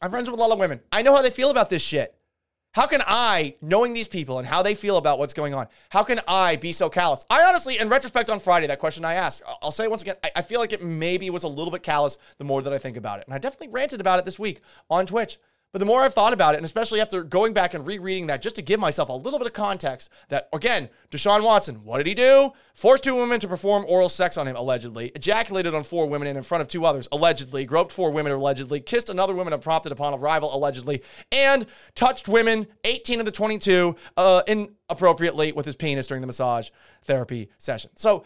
I'm 0.00 0.10
friends 0.10 0.30
with 0.30 0.38
a 0.38 0.42
lot 0.42 0.50
of 0.50 0.58
women. 0.58 0.80
I 0.90 1.02
know 1.02 1.14
how 1.14 1.20
they 1.20 1.30
feel 1.30 1.50
about 1.50 1.68
this 1.68 1.82
shit. 1.82 2.14
How 2.72 2.86
can 2.86 3.02
I, 3.06 3.56
knowing 3.60 3.92
these 3.92 4.08
people 4.08 4.38
and 4.38 4.48
how 4.48 4.62
they 4.62 4.74
feel 4.74 4.96
about 4.96 5.18
what's 5.18 5.34
going 5.34 5.54
on, 5.54 5.68
how 5.90 6.04
can 6.04 6.20
I 6.26 6.56
be 6.56 6.72
so 6.72 6.88
callous? 6.88 7.24
I 7.28 7.42
honestly, 7.42 7.78
in 7.78 7.88
retrospect 7.88 8.30
on 8.30 8.40
Friday, 8.40 8.66
that 8.68 8.78
question 8.78 9.04
I 9.04 9.14
asked, 9.14 9.42
I'll 9.62 9.72
say 9.72 9.88
once 9.88 10.02
again, 10.02 10.16
I, 10.24 10.30
I 10.36 10.42
feel 10.42 10.60
like 10.60 10.72
it 10.72 10.82
maybe 10.82 11.28
was 11.28 11.44
a 11.44 11.48
little 11.48 11.72
bit 11.72 11.82
callous 11.82 12.16
the 12.38 12.44
more 12.44 12.62
that 12.62 12.72
I 12.72 12.78
think 12.78 12.96
about 12.96 13.18
it. 13.18 13.26
And 13.26 13.34
I 13.34 13.38
definitely 13.38 13.68
ranted 13.68 14.00
about 14.00 14.18
it 14.18 14.24
this 14.24 14.38
week 14.38 14.60
on 14.88 15.04
Twitch. 15.04 15.38
But 15.72 15.80
the 15.80 15.84
more 15.84 16.00
I've 16.00 16.14
thought 16.14 16.32
about 16.32 16.54
it, 16.54 16.56
and 16.56 16.64
especially 16.64 16.98
after 16.98 17.22
going 17.22 17.52
back 17.52 17.74
and 17.74 17.86
rereading 17.86 18.28
that, 18.28 18.40
just 18.40 18.56
to 18.56 18.62
give 18.62 18.80
myself 18.80 19.10
a 19.10 19.12
little 19.12 19.38
bit 19.38 19.46
of 19.46 19.52
context, 19.52 20.08
that 20.30 20.48
again, 20.54 20.88
Deshaun 21.10 21.42
Watson, 21.42 21.84
what 21.84 21.98
did 21.98 22.06
he 22.06 22.14
do? 22.14 22.52
Forced 22.72 23.04
two 23.04 23.14
women 23.14 23.38
to 23.40 23.48
perform 23.48 23.84
oral 23.86 24.08
sex 24.08 24.38
on 24.38 24.48
him, 24.48 24.56
allegedly. 24.56 25.12
Ejaculated 25.14 25.74
on 25.74 25.82
four 25.82 26.08
women 26.08 26.26
and 26.26 26.38
in 26.38 26.42
front 26.42 26.62
of 26.62 26.68
two 26.68 26.86
others, 26.86 27.06
allegedly. 27.12 27.66
Groped 27.66 27.92
four 27.92 28.10
women, 28.10 28.32
allegedly. 28.32 28.80
Kissed 28.80 29.10
another 29.10 29.34
woman 29.34 29.52
unprompted 29.52 29.92
upon 29.92 30.14
a 30.14 30.16
rival, 30.16 30.54
allegedly. 30.56 31.02
And 31.30 31.66
touched 31.94 32.28
women, 32.28 32.66
18 32.84 33.20
of 33.20 33.26
the 33.26 33.32
22, 33.32 33.94
uh, 34.16 34.42
inappropriately 34.46 35.52
with 35.52 35.66
his 35.66 35.76
penis 35.76 36.06
during 36.06 36.22
the 36.22 36.26
massage 36.26 36.70
therapy 37.02 37.50
session. 37.58 37.90
So 37.94 38.24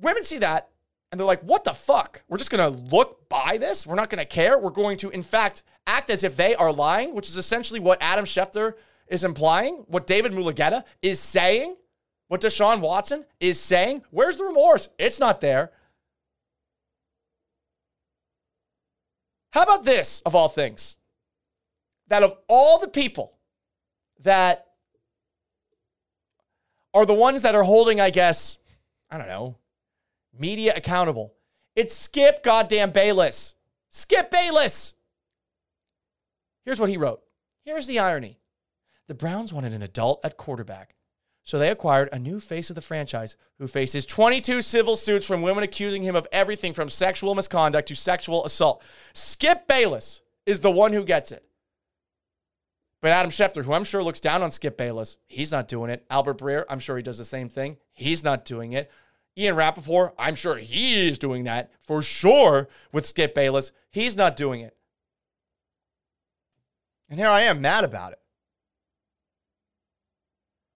women 0.00 0.24
see 0.24 0.38
that 0.38 0.70
and 1.14 1.20
they're 1.20 1.26
like, 1.28 1.42
what 1.42 1.62
the 1.62 1.72
fuck? 1.72 2.24
We're 2.26 2.38
just 2.38 2.50
to 2.50 2.68
look 2.68 3.28
by 3.28 3.56
this? 3.56 3.86
We're 3.86 3.94
not 3.94 4.10
to 4.18 4.24
care? 4.24 4.58
We're 4.58 4.70
going 4.70 4.96
to, 4.96 5.10
in 5.10 5.22
fact, 5.22 5.62
act 5.86 6.10
as 6.10 6.24
if 6.24 6.36
they 6.36 6.54
are 6.54 6.72
lying, 6.72 7.14
which 7.14 7.28
is 7.28 7.36
essentially 7.36 7.80
what 7.80 7.98
Adam 8.00 8.24
Schefter 8.24 8.74
is 9.08 9.24
implying, 9.24 9.84
what 9.88 10.06
David 10.06 10.32
Mulugheta 10.32 10.84
is 11.02 11.20
saying, 11.20 11.76
what 12.28 12.40
Deshaun 12.40 12.80
Watson 12.80 13.24
is 13.40 13.60
saying. 13.60 14.02
Where's 14.10 14.36
the 14.36 14.44
remorse? 14.44 14.88
It's 14.98 15.20
not 15.20 15.40
there. 15.40 15.72
How 19.52 19.62
about 19.62 19.84
this, 19.84 20.20
of 20.22 20.34
all 20.34 20.48
things? 20.48 20.96
That 22.08 22.22
of 22.22 22.36
all 22.48 22.80
the 22.80 22.88
people 22.88 23.38
that 24.20 24.66
are 26.92 27.06
the 27.06 27.14
ones 27.14 27.42
that 27.42 27.54
are 27.54 27.62
holding, 27.62 28.00
I 28.00 28.10
guess, 28.10 28.58
I 29.10 29.18
don't 29.18 29.28
know, 29.28 29.56
media 30.36 30.72
accountable, 30.74 31.34
it's 31.76 31.94
Skip 31.94 32.42
goddamn 32.42 32.90
Bayless. 32.90 33.54
Skip 33.90 34.30
Bayless. 34.30 34.94
Here's 36.64 36.80
what 36.80 36.88
he 36.88 36.96
wrote. 36.96 37.22
Here's 37.64 37.86
the 37.86 37.98
irony 37.98 38.38
the 39.06 39.14
Browns 39.14 39.52
wanted 39.52 39.72
an 39.72 39.82
adult 39.82 40.24
at 40.24 40.36
quarterback. 40.36 40.94
So 41.42 41.58
they 41.58 41.68
acquired 41.68 42.08
a 42.10 42.18
new 42.18 42.40
face 42.40 42.70
of 42.70 42.76
the 42.76 42.80
franchise 42.82 43.36
who 43.58 43.68
faces 43.68 44.06
22 44.06 44.62
civil 44.62 44.96
suits 44.96 45.26
from 45.26 45.42
women 45.42 45.62
accusing 45.62 46.02
him 46.02 46.16
of 46.16 46.26
everything 46.32 46.72
from 46.72 46.88
sexual 46.88 47.34
misconduct 47.34 47.88
to 47.88 47.94
sexual 47.94 48.46
assault. 48.46 48.82
Skip 49.12 49.66
Bayless 49.68 50.22
is 50.46 50.60
the 50.60 50.70
one 50.70 50.94
who 50.94 51.04
gets 51.04 51.32
it. 51.32 51.44
But 53.02 53.10
Adam 53.10 53.30
Schefter, 53.30 53.62
who 53.62 53.74
I'm 53.74 53.84
sure 53.84 54.02
looks 54.02 54.20
down 54.20 54.42
on 54.42 54.50
Skip 54.50 54.78
Bayless, 54.78 55.18
he's 55.26 55.52
not 55.52 55.68
doing 55.68 55.90
it. 55.90 56.06
Albert 56.08 56.38
Breer, 56.38 56.64
I'm 56.70 56.78
sure 56.78 56.96
he 56.96 57.02
does 57.02 57.18
the 57.18 57.24
same 57.26 57.50
thing. 57.50 57.76
He's 57.92 58.24
not 58.24 58.46
doing 58.46 58.72
it. 58.72 58.90
Ian 59.36 59.56
Rapoport, 59.56 60.14
I'm 60.18 60.36
sure 60.36 60.56
he's 60.56 61.18
doing 61.18 61.44
that 61.44 61.70
for 61.82 62.00
sure 62.00 62.68
with 62.92 63.04
Skip 63.04 63.34
Bayless. 63.34 63.72
He's 63.90 64.16
not 64.16 64.36
doing 64.36 64.62
it. 64.62 64.74
And 67.08 67.18
here 67.18 67.28
I 67.28 67.42
am 67.42 67.60
mad 67.60 67.84
about 67.84 68.12
it. 68.12 68.18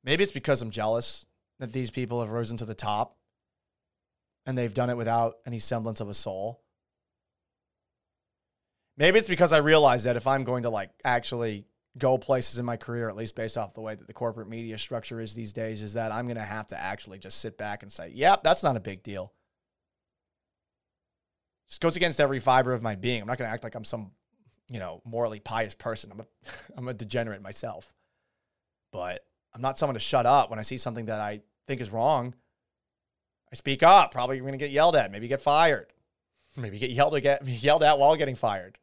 Maybe 0.04 0.22
it's 0.22 0.32
because 0.32 0.62
I'm 0.62 0.70
jealous 0.70 1.26
that 1.58 1.72
these 1.72 1.90
people 1.90 2.20
have 2.20 2.30
risen 2.30 2.56
to 2.58 2.64
the 2.64 2.74
top 2.74 3.16
and 4.46 4.56
they've 4.56 4.72
done 4.72 4.90
it 4.90 4.96
without 4.96 5.36
any 5.46 5.58
semblance 5.58 6.00
of 6.00 6.08
a 6.08 6.14
soul. 6.14 6.62
Maybe 8.96 9.18
it's 9.18 9.28
because 9.28 9.52
I 9.52 9.58
realize 9.58 10.04
that 10.04 10.16
if 10.16 10.26
I'm 10.26 10.44
going 10.44 10.62
to 10.64 10.70
like 10.70 10.90
actually 11.04 11.66
go 11.98 12.18
places 12.18 12.58
in 12.58 12.64
my 12.64 12.76
career, 12.76 13.08
at 13.08 13.16
least 13.16 13.36
based 13.36 13.58
off 13.58 13.74
the 13.74 13.80
way 13.80 13.94
that 13.94 14.06
the 14.06 14.12
corporate 14.12 14.48
media 14.48 14.78
structure 14.78 15.20
is 15.20 15.34
these 15.34 15.52
days, 15.52 15.82
is 15.82 15.94
that 15.94 16.12
I'm 16.12 16.26
going 16.26 16.36
to 16.36 16.42
have 16.42 16.66
to 16.68 16.80
actually 16.80 17.18
just 17.18 17.40
sit 17.40 17.58
back 17.58 17.82
and 17.82 17.92
say, 17.92 18.10
yep, 18.14 18.42
that's 18.42 18.62
not 18.62 18.76
a 18.76 18.80
big 18.80 19.02
deal. 19.02 19.32
Just 21.68 21.80
goes 21.80 21.96
against 21.96 22.20
every 22.20 22.40
fiber 22.40 22.72
of 22.72 22.82
my 22.82 22.94
being. 22.94 23.20
I'm 23.20 23.26
not 23.26 23.38
going 23.38 23.48
to 23.48 23.52
act 23.52 23.64
like 23.64 23.74
I'm 23.74 23.84
some, 23.84 24.12
you 24.70 24.78
know, 24.78 25.00
morally 25.04 25.40
pious 25.40 25.74
person. 25.74 26.10
I'm 26.12 26.20
a, 26.20 26.26
I'm 26.76 26.88
a 26.88 26.94
degenerate 26.94 27.42
myself. 27.42 27.94
But 28.92 29.24
I'm 29.54 29.60
not 29.60 29.78
someone 29.78 29.94
to 29.94 30.00
shut 30.00 30.26
up 30.26 30.50
when 30.50 30.58
I 30.58 30.62
see 30.62 30.78
something 30.78 31.06
that 31.06 31.20
I 31.20 31.40
think 31.66 31.80
is 31.80 31.90
wrong. 31.90 32.34
I 33.52 33.56
speak 33.56 33.82
up. 33.82 34.12
Probably 34.12 34.38
going 34.38 34.52
to 34.52 34.58
get 34.58 34.70
yelled 34.70 34.96
at. 34.96 35.10
Maybe 35.10 35.28
get 35.28 35.42
fired. 35.42 35.92
Maybe 36.56 36.78
get 36.78 36.90
yelled 36.90 37.14
at, 37.14 37.46
yelled 37.62 37.82
at 37.82 37.98
while 37.98 38.16
getting 38.16 38.34
fired. 38.34 38.78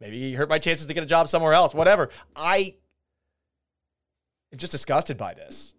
Maybe 0.00 0.34
hurt 0.34 0.48
my 0.48 0.58
chances 0.58 0.86
to 0.86 0.94
get 0.94 1.02
a 1.02 1.06
job 1.06 1.28
somewhere 1.28 1.52
else. 1.52 1.74
Whatever. 1.74 2.10
I 2.34 2.74
am 4.52 4.58
just 4.58 4.72
disgusted 4.72 5.16
by 5.16 5.34
this. 5.34 5.74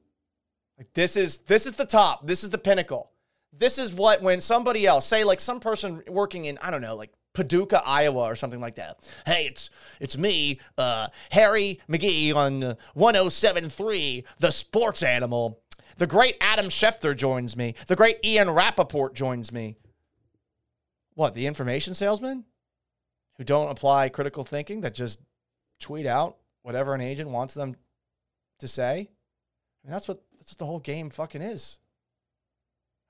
Like 0.77 0.93
this 0.93 1.17
is 1.17 1.39
this 1.39 1.65
is 1.65 1.73
the 1.73 1.85
top. 1.85 2.25
This 2.25 2.43
is 2.43 2.49
the 2.49 2.57
pinnacle. 2.57 3.11
This 3.51 3.77
is 3.77 3.93
what 3.93 4.21
when 4.21 4.39
somebody 4.39 4.85
else, 4.85 5.05
say 5.05 5.23
like 5.25 5.41
some 5.41 5.59
person 5.59 6.01
working 6.07 6.45
in 6.45 6.57
I 6.61 6.71
don't 6.71 6.81
know, 6.81 6.95
like 6.95 7.11
Paducah, 7.33 7.81
Iowa, 7.85 8.23
or 8.23 8.35
something 8.35 8.59
like 8.59 8.75
that. 8.75 8.97
Hey, 9.25 9.45
it's 9.47 9.69
it's 9.99 10.17
me, 10.17 10.59
uh, 10.77 11.07
Harry 11.31 11.79
McGee 11.89 12.33
on 12.35 12.75
107.3, 12.95 14.23
the 14.39 14.51
sports 14.51 15.03
animal. 15.03 15.61
The 15.97 16.07
great 16.07 16.37
Adam 16.39 16.67
Schefter 16.67 17.15
joins 17.15 17.57
me. 17.57 17.75
The 17.87 17.95
great 17.95 18.19
Ian 18.23 18.49
Rapoport 18.49 19.13
joins 19.13 19.51
me. 19.51 19.75
What, 21.15 21.33
the 21.33 21.45
information 21.45 21.93
salesman? 21.93 22.45
Who 23.37 23.43
don't 23.43 23.69
apply 23.69 24.09
critical 24.09 24.43
thinking, 24.43 24.81
that 24.81 24.95
just 24.95 25.19
tweet 25.79 26.05
out 26.05 26.37
whatever 26.61 26.93
an 26.93 27.01
agent 27.01 27.29
wants 27.29 27.53
them 27.53 27.75
to 28.59 28.67
say? 28.67 29.09
I 29.83 29.87
mean, 29.87 29.91
that's 29.93 30.07
what 30.07 30.21
that's 30.37 30.51
what 30.51 30.57
the 30.57 30.65
whole 30.65 30.79
game 30.79 31.09
fucking 31.09 31.41
is. 31.41 31.79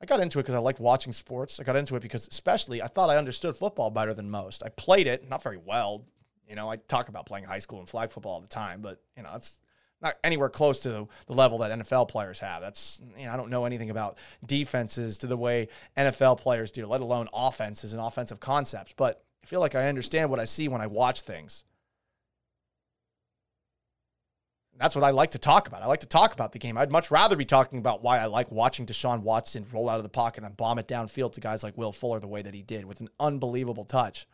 I 0.01 0.05
got 0.05 0.19
into 0.21 0.39
it 0.39 0.43
because 0.43 0.55
I 0.55 0.59
liked 0.59 0.79
watching 0.79 1.11
sports. 1.11 1.59
I 1.59 1.63
got 1.63 1.75
into 1.75 1.95
it 1.95 2.01
because, 2.01 2.27
especially, 2.31 2.81
I 2.81 2.87
thought 2.87 3.09
I 3.09 3.17
understood 3.17 3.55
football 3.55 3.89
better 3.89 4.13
than 4.13 4.29
most. 4.29 4.63
I 4.63 4.69
played 4.69 5.07
it, 5.07 5.29
not 5.29 5.43
very 5.43 5.57
well. 5.57 6.05
You 6.47 6.55
know, 6.55 6.69
I 6.69 6.77
talk 6.77 7.09
about 7.09 7.25
playing 7.25 7.45
high 7.45 7.59
school 7.59 7.79
and 7.79 7.87
flag 7.87 8.11
football 8.11 8.33
all 8.33 8.41
the 8.41 8.47
time, 8.47 8.81
but, 8.81 9.01
you 9.15 9.23
know, 9.23 9.31
it's 9.35 9.59
not 10.01 10.15
anywhere 10.23 10.49
close 10.49 10.79
to 10.81 10.89
the 11.27 11.33
level 11.33 11.57
that 11.59 11.77
NFL 11.77 12.07
players 12.07 12.39
have. 12.39 12.61
That's, 12.61 12.99
you 13.17 13.25
know, 13.25 13.33
I 13.33 13.37
don't 13.37 13.49
know 13.49 13.65
anything 13.65 13.89
about 13.89 14.17
defenses 14.45 15.17
to 15.19 15.27
the 15.27 15.37
way 15.37 15.67
NFL 15.97 16.39
players 16.39 16.71
do, 16.71 16.87
let 16.87 17.01
alone 17.01 17.27
offenses 17.33 17.93
and 17.93 18.01
offensive 18.01 18.39
concepts. 18.39 18.93
But 18.95 19.23
I 19.43 19.45
feel 19.45 19.59
like 19.59 19.75
I 19.75 19.89
understand 19.89 20.29
what 20.29 20.39
I 20.39 20.45
see 20.45 20.67
when 20.69 20.81
I 20.81 20.87
watch 20.87 21.21
things. 21.21 21.65
That's 24.79 24.95
what 24.95 25.03
I 25.03 25.09
like 25.09 25.31
to 25.31 25.37
talk 25.37 25.67
about. 25.67 25.83
I 25.83 25.87
like 25.87 25.99
to 25.99 26.07
talk 26.07 26.33
about 26.33 26.53
the 26.53 26.59
game. 26.59 26.77
I'd 26.77 26.89
much 26.89 27.11
rather 27.11 27.35
be 27.35 27.43
talking 27.43 27.79
about 27.79 28.01
why 28.01 28.17
I 28.17 28.25
like 28.27 28.49
watching 28.49 28.85
Deshaun 28.85 29.23
Watson 29.23 29.65
roll 29.73 29.89
out 29.89 29.97
of 29.97 30.03
the 30.03 30.09
pocket 30.09 30.45
and 30.45 30.55
bomb 30.55 30.79
it 30.79 30.87
downfield 30.87 31.33
to 31.33 31.41
guys 31.41 31.63
like 31.63 31.77
Will 31.77 31.91
Fuller 31.91 32.21
the 32.21 32.27
way 32.27 32.41
that 32.41 32.53
he 32.53 32.61
did 32.61 32.85
with 32.85 33.01
an 33.01 33.09
unbelievable 33.19 33.83
touch. 33.83 34.25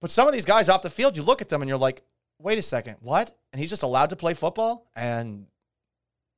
But 0.00 0.10
some 0.10 0.26
of 0.26 0.32
these 0.32 0.46
guys 0.46 0.70
off 0.70 0.80
the 0.80 0.88
field, 0.88 1.14
you 1.14 1.22
look 1.22 1.42
at 1.42 1.50
them 1.50 1.60
and 1.60 1.68
you're 1.68 1.76
like, 1.76 2.02
wait 2.38 2.58
a 2.58 2.62
second, 2.62 2.96
what? 3.00 3.36
And 3.52 3.60
he's 3.60 3.68
just 3.68 3.82
allowed 3.82 4.10
to 4.10 4.16
play 4.16 4.32
football 4.32 4.88
and 4.96 5.46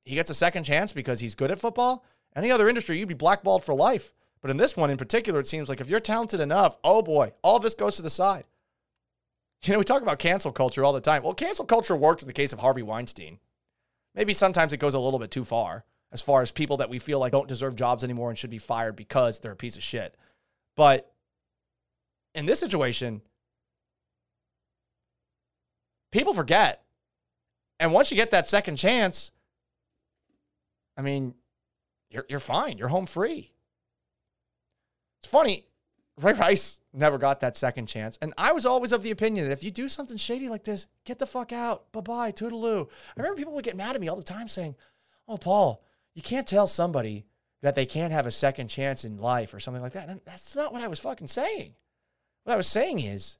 he 0.05 0.17
gets 0.17 0.31
a 0.31 0.35
second 0.35 0.65
chance 0.65 0.93
because 0.93 1.21
he's 1.21 1.37
good 1.37 1.53
at 1.53 1.61
football? 1.61 2.05
Any 2.35 2.51
other 2.51 2.69
industry, 2.69 2.99
you'd 2.99 3.07
be 3.07 3.15
blackballed 3.15 3.63
for 3.63 3.73
life. 3.73 4.13
But 4.41 4.51
in 4.51 4.57
this 4.57 4.77
one 4.77 4.91
in 4.91 4.97
particular, 4.97 5.39
it 5.39 5.47
seems 5.47 5.69
like 5.69 5.81
if 5.81 5.89
you're 5.89 6.01
talented 6.01 6.41
enough, 6.41 6.77
oh 6.83 7.03
boy, 7.03 7.35
all 7.43 7.61
this 7.61 7.75
goes 7.75 7.95
to 7.97 8.03
the 8.03 8.11
side. 8.11 8.43
You 9.64 9.72
know, 9.72 9.79
we 9.79 9.85
talk 9.85 10.03
about 10.03 10.18
cancel 10.18 10.51
culture 10.51 10.85
all 10.85 10.92
the 10.92 11.01
time. 11.01 11.22
Well, 11.22 11.35
cancel 11.35 11.64
culture 11.64 11.94
worked 11.94 12.22
in 12.22 12.29
the 12.29 12.35
case 12.35 12.53
of 12.53 12.59
Harvey 12.59 12.83
Weinstein. 12.83 13.38
Maybe 14.14 14.35
sometimes 14.35 14.72
it 14.72 14.79
goes 14.79 14.94
a 14.94 14.98
little 14.98 15.20
bit 15.20 15.31
too 15.31 15.44
far 15.44 15.85
as 16.11 16.20
far 16.20 16.42
as 16.42 16.51
people 16.51 16.77
that 16.79 16.90
we 16.90 16.98
feel 16.98 17.18
like 17.18 17.33
don't 17.33 17.48
deserve 17.48 17.77
jobs 17.77 18.05
anymore 18.05 18.29
and 18.29 18.38
should 18.38 18.51
be 18.51 18.59
fired 18.59 18.96
because 18.96 19.40
they're 19.40 19.53
a 19.53 19.57
piece 19.57 19.77
of 19.77 19.83
shit. 19.83 20.16
But 20.77 21.11
in 22.35 22.44
this 22.44 22.61
situation, 22.61 23.22
people 26.11 26.35
forget. 26.35 26.83
And 27.81 27.92
once 27.92 28.11
you 28.11 28.16
get 28.16 28.31
that 28.33 28.46
second 28.46 28.77
chance, 28.77 29.33
I 30.96 31.03
mean, 31.03 31.35
you're, 32.11 32.27
you're 32.29 32.38
fine. 32.38 32.79
You're 32.79 32.88
home 32.88 33.07
free. 33.07 33.53
It's 35.20 35.29
funny. 35.31 35.66
Ray 36.20 36.35
Rice 36.35 36.81
never 36.92 37.18
got 37.18 37.40
that 37.40 37.57
second 37.57 37.87
chance. 37.87 38.18
And 38.20 38.35
I 38.37 38.53
was 38.53 38.66
always 38.66 38.92
of 38.92 39.03
the 39.03 39.11
opinion 39.11 39.46
that 39.46 39.53
if 39.53 39.64
you 39.64 39.70
do 39.70 39.88
something 39.88 40.16
shady 40.16 40.48
like 40.48 40.64
this, 40.64 40.87
get 41.05 41.18
the 41.18 41.27
fuck 41.27 41.53
out. 41.53 41.90
Bye 41.92 42.01
bye, 42.01 42.33
toodaloo. 42.33 42.88
I 43.16 43.20
remember 43.20 43.37
people 43.37 43.55
would 43.55 43.64
get 43.64 43.77
mad 43.77 43.94
at 43.94 44.01
me 44.01 44.09
all 44.09 44.16
the 44.16 44.22
time 44.22 44.48
saying, 44.48 44.77
Oh, 45.27 45.38
Paul, 45.38 45.83
you 46.14 46.22
can't 46.22 46.46
tell 46.46 46.66
somebody 46.66 47.25
that 47.62 47.75
they 47.75 47.87
can't 47.87 48.12
have 48.12 48.27
a 48.27 48.31
second 48.31 48.68
chance 48.68 49.05
in 49.05 49.18
life 49.18 49.55
or 49.55 49.61
something 49.61 49.83
like 49.83 49.92
that. 49.92 50.09
And 50.09 50.20
that's 50.25 50.55
not 50.57 50.72
what 50.72 50.83
I 50.83 50.88
was 50.88 50.98
fucking 50.98 51.29
saying. 51.29 51.75
What 52.44 52.55
I 52.55 52.57
was 52.57 52.66
saying 52.66 52.98
is, 52.98 53.38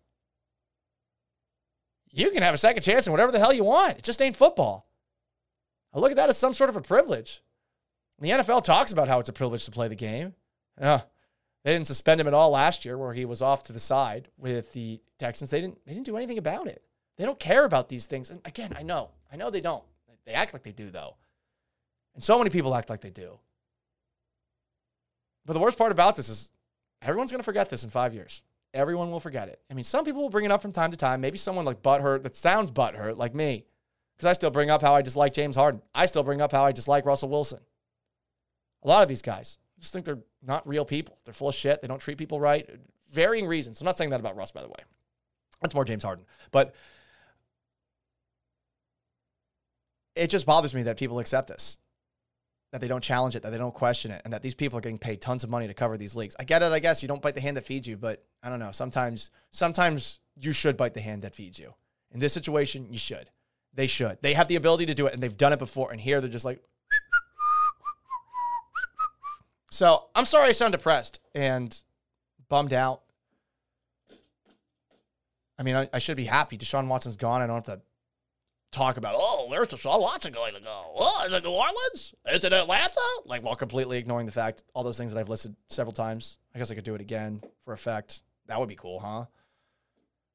you 2.11 2.31
can 2.31 2.43
have 2.43 2.55
a 2.55 2.59
second 2.59 2.83
chance 2.83 3.07
in 3.07 3.11
whatever 3.11 3.33
the 3.33 3.39
hell 3.39 3.53
you 3.53 3.65
want. 3.65 3.99
It 3.99 4.05
just 4.05 4.23
ain't 4.23 4.37
football. 4.37 4.87
I 5.93 5.99
look 5.99 6.11
at 6.11 6.17
that 6.17 6.29
as 6.29 6.39
some 6.39 6.55
sort 6.55 6.71
of 6.71 6.77
a 6.77 6.81
privilege. 6.81 7.43
The 8.21 8.31
NFL 8.31 8.65
talks 8.65 8.93
about 8.93 9.09
how 9.09 9.19
it's 9.19 9.29
a 9.29 9.33
privilege 9.33 9.65
to 9.65 9.71
play 9.71 9.89
the 9.89 9.97
game. 9.97 10.35
Uh, 10.81 11.01
they 11.65 11.73
didn't 11.73 11.87
suspend 11.87 12.21
him 12.21 12.27
at 12.27 12.35
all 12.35 12.51
last 12.51 12.85
year, 12.85 12.99
where 12.99 13.13
he 13.13 13.25
was 13.25 13.41
off 13.41 13.63
to 13.65 13.73
the 13.73 13.81
side 13.81 14.29
with 14.37 14.73
the 14.73 15.01
Texans. 15.19 15.51
They 15.51 15.61
didn't. 15.61 15.79
They 15.87 15.95
didn't 15.95 16.07
do 16.07 16.17
anything 16.17 16.39
about 16.39 16.67
it. 16.67 16.83
They 17.19 17.25
don't 17.25 17.39
care 17.39 17.65
about 17.65 17.89
these 17.89 18.07
things. 18.07 18.31
And 18.31 18.41
again, 18.45 18.73
I 18.77 18.83
know, 18.83 19.11
I 19.33 19.37
know 19.37 19.51
they 19.51 19.61
don't. 19.61 19.85
They 20.25 20.33
act 20.33 20.53
like 20.53 20.63
they 20.63 20.73
do, 20.73 20.91
though. 20.91 21.17
And 22.15 22.23
so 22.23 22.39
many 22.39 22.51
people 22.51 22.75
act 22.75 22.91
like 22.91 23.01
they 23.01 23.11
do. 23.11 23.39
But 25.45 25.55
the 25.55 25.61
worst 25.61 25.79
part 25.79 25.93
about 25.93 26.17
this 26.17 26.29
is 26.29 26.53
everyone's 27.01 27.33
going 27.33 27.41
to 27.41 27.45
forget 27.45 27.71
this 27.71 27.85
in 27.85 27.91
five 27.91 28.15
years. 28.15 28.43
Everyone 28.75 29.11
will 29.11 29.21
forget 29.21 29.49
it. 29.49 29.61
I 29.71 29.75
mean, 29.75 29.85
some 29.85 30.05
people 30.05 30.23
will 30.23 30.31
bring 30.31 30.45
it 30.45 30.51
up 30.51 30.63
from 30.63 30.73
time 30.73 30.91
to 30.93 30.97
time. 30.97 31.21
Maybe 31.21 31.39
someone 31.39 31.65
like 31.65 31.83
butthurt 31.83 32.23
that 32.23 32.37
sounds 32.37 32.71
butthurt, 32.71 33.17
like 33.17 33.35
me, 33.35 33.67
because 34.17 34.31
I 34.31 34.33
still 34.33 34.51
bring 34.51 34.71
up 34.71 34.81
how 34.81 34.95
I 34.95 35.03
dislike 35.03 35.35
James 35.35 35.57
Harden. 35.57 35.83
I 35.95 36.07
still 36.07 36.23
bring 36.23 36.41
up 36.41 36.53
how 36.53 36.65
I 36.65 36.73
dislike 36.73 37.05
Russell 37.05 37.29
Wilson. 37.29 37.61
A 38.83 38.89
lot 38.89 39.03
of 39.03 39.09
these 39.09 39.23
guys 39.23 39.59
just 39.83 39.93
think 39.93 40.07
they're 40.07 40.23
not 40.43 40.67
real 40.67 40.85
people. 40.85 41.19
They're 41.25 41.35
full 41.35 41.49
of 41.49 41.55
shit. 41.55 41.83
They 41.83 41.89
don't 41.89 42.01
treat 42.01 42.17
people 42.17 42.41
right. 42.41 42.69
Varying 43.11 43.47
reasons. 43.47 43.81
I'm 43.81 43.85
not 43.85 43.99
saying 43.99 44.11
that 44.11 44.21
about 44.21 44.37
Russ, 44.37 44.53
by 44.53 44.63
the 44.63 44.69
way. 44.69 44.85
That's 45.61 45.75
more 45.75 45.85
James 45.85 46.05
Harden. 46.05 46.25
But 46.51 46.75
it 50.15 50.29
just 50.29 50.47
bothers 50.47 50.75
me 50.75 50.85
that 50.85 50.97
people 50.97 51.19
accept 51.19 51.49
this, 51.49 51.79
that 52.71 52.81
they 52.81 52.89
don't 52.89 53.03
challenge 53.03 53.35
it, 53.37 53.43
that 53.43 53.51
they 53.51 53.59
don't 53.59 53.75
question 53.75 54.11
it, 54.11 54.23
and 54.25 54.33
that 54.33 54.43
these 54.43 54.55
people 54.55 54.79
are 54.79 54.83
getting 54.83 54.99
paid 54.99 55.21
tons 55.21 55.45
of 55.45 55.51
money 55.51 55.67
to 55.67 55.75
cover 55.75 55.97
these 55.97 56.15
leagues. 56.15 56.37
I 56.39 56.45
get 56.45 56.63
it, 56.63 56.73
I 56.73 56.79
guess. 56.79 57.03
You 57.03 57.09
don't 57.09 57.21
bite 57.21 57.35
the 57.35 57.41
hand 57.41 57.57
that 57.57 57.65
feeds 57.65 57.87
you, 57.87 57.97
but 57.97 58.25
I 58.43 58.49
don't 58.49 58.59
know. 58.61 58.73
Sometimes, 58.73 59.31
sometimes 59.51 60.21
you 60.37 60.53
should 60.53 60.77
bite 60.77 60.95
the 60.95 61.01
hand 61.01 61.23
that 61.23 61.35
feeds 61.35 61.59
you. 61.59 61.75
In 62.13 62.21
this 62.21 62.33
situation, 62.33 62.87
you 62.91 62.99
should. 62.99 63.31
They 63.75 63.87
should. 63.87 64.19
They 64.21 64.35
have 64.35 64.49
the 64.49 64.57
ability 64.57 64.87
to 64.87 64.95
do 64.95 65.07
it, 65.07 65.15
and 65.15 65.23
they've 65.23 65.37
done 65.37 65.53
it 65.53 65.59
before. 65.59 65.93
And 65.93 66.01
here 66.01 66.21
they're 66.21 66.31
just 66.31 66.45
like, 66.45 66.63
so 69.73 70.05
I'm 70.15 70.27
sorry 70.27 70.51
I 70.51 70.53
sound 70.53 70.73
depressed 70.73 71.21
and 71.35 71.81
bummed 72.51 72.75
out. 72.75 73.01
I 75.59 75.63
mean, 75.63 75.77
I, 75.77 75.89
I 75.95 75.99
should 75.99 76.19
be 76.19 76.25
happy. 76.25 76.59
Deshaun 76.59 76.89
Watson's 76.89 77.17
gone. 77.17 77.41
I 77.41 77.47
don't 77.47 77.67
have 77.67 77.79
to 77.79 77.83
talk 78.71 78.99
about, 78.99 79.15
oh, 79.17 79.47
where's 79.49 79.69
Deshaun 79.69 80.01
Watson 80.01 80.33
going 80.33 80.53
to 80.55 80.61
go? 80.61 80.93
Oh, 80.95 81.25
is 81.27 81.33
it 81.33 81.43
New 81.43 81.51
Orleans? 81.51 82.15
Is 82.27 82.45
it 82.45 82.53
Atlanta? 82.53 83.01
Like, 83.25 83.43
while 83.43 83.55
completely 83.55 83.97
ignoring 83.97 84.27
the 84.27 84.33
fact, 84.33 84.65
all 84.75 84.85
those 84.85 84.99
things 84.99 85.13
that 85.13 85.19
I've 85.19 85.31
listed 85.31 85.57
several 85.69 85.95
times. 85.95 86.37
I 86.55 86.59
guess 86.59 86.71
I 86.71 86.75
could 86.75 86.85
do 86.85 86.95
it 86.95 87.01
again 87.01 87.43
for 87.65 87.73
effect. 87.73 88.21
That 88.49 88.61
would 88.61 88.69
be 88.69 88.75
cool, 88.75 88.99
huh? 88.99 89.25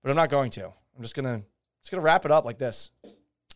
But 0.02 0.10
I'm 0.10 0.16
not 0.16 0.30
going 0.30 0.50
to. 0.52 0.66
I'm 0.66 1.02
just 1.04 1.16
gonna 1.16 1.44
just 1.82 1.92
gonna 1.92 2.02
wrap 2.02 2.26
it 2.26 2.32
up 2.32 2.44
like 2.44 2.58
this. 2.58 2.90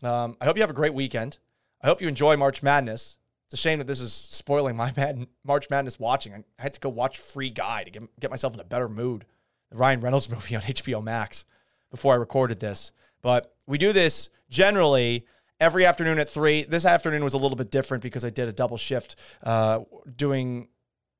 Um, 0.02 0.36
I 0.40 0.44
hope 0.44 0.56
you 0.56 0.62
have 0.62 0.70
a 0.70 0.74
great 0.74 0.94
weekend. 0.94 1.38
I 1.82 1.88
hope 1.88 2.00
you 2.00 2.06
enjoy 2.06 2.36
March 2.36 2.62
Madness. 2.62 3.18
It's 3.52 3.60
a 3.60 3.68
shame 3.68 3.80
that 3.80 3.86
this 3.86 4.00
is 4.00 4.14
spoiling 4.14 4.76
my 4.76 4.94
Mad- 4.96 5.26
March 5.44 5.68
Madness 5.68 6.00
watching. 6.00 6.32
I 6.32 6.62
had 6.62 6.72
to 6.72 6.80
go 6.80 6.88
watch 6.88 7.18
Free 7.18 7.50
Guy 7.50 7.84
to 7.84 7.90
get, 7.90 8.02
get 8.18 8.30
myself 8.30 8.54
in 8.54 8.60
a 8.60 8.64
better 8.64 8.88
mood. 8.88 9.26
The 9.70 9.76
Ryan 9.76 10.00
Reynolds 10.00 10.30
movie 10.30 10.56
on 10.56 10.62
HBO 10.62 11.04
Max 11.04 11.44
before 11.90 12.14
I 12.14 12.16
recorded 12.16 12.60
this. 12.60 12.92
But 13.20 13.54
we 13.66 13.76
do 13.76 13.92
this 13.92 14.30
generally 14.48 15.26
every 15.60 15.84
afternoon 15.84 16.18
at 16.18 16.30
three. 16.30 16.62
This 16.62 16.86
afternoon 16.86 17.22
was 17.22 17.34
a 17.34 17.36
little 17.36 17.56
bit 17.56 17.70
different 17.70 18.02
because 18.02 18.24
I 18.24 18.30
did 18.30 18.48
a 18.48 18.52
double 18.52 18.78
shift 18.78 19.16
uh, 19.42 19.80
doing 20.16 20.68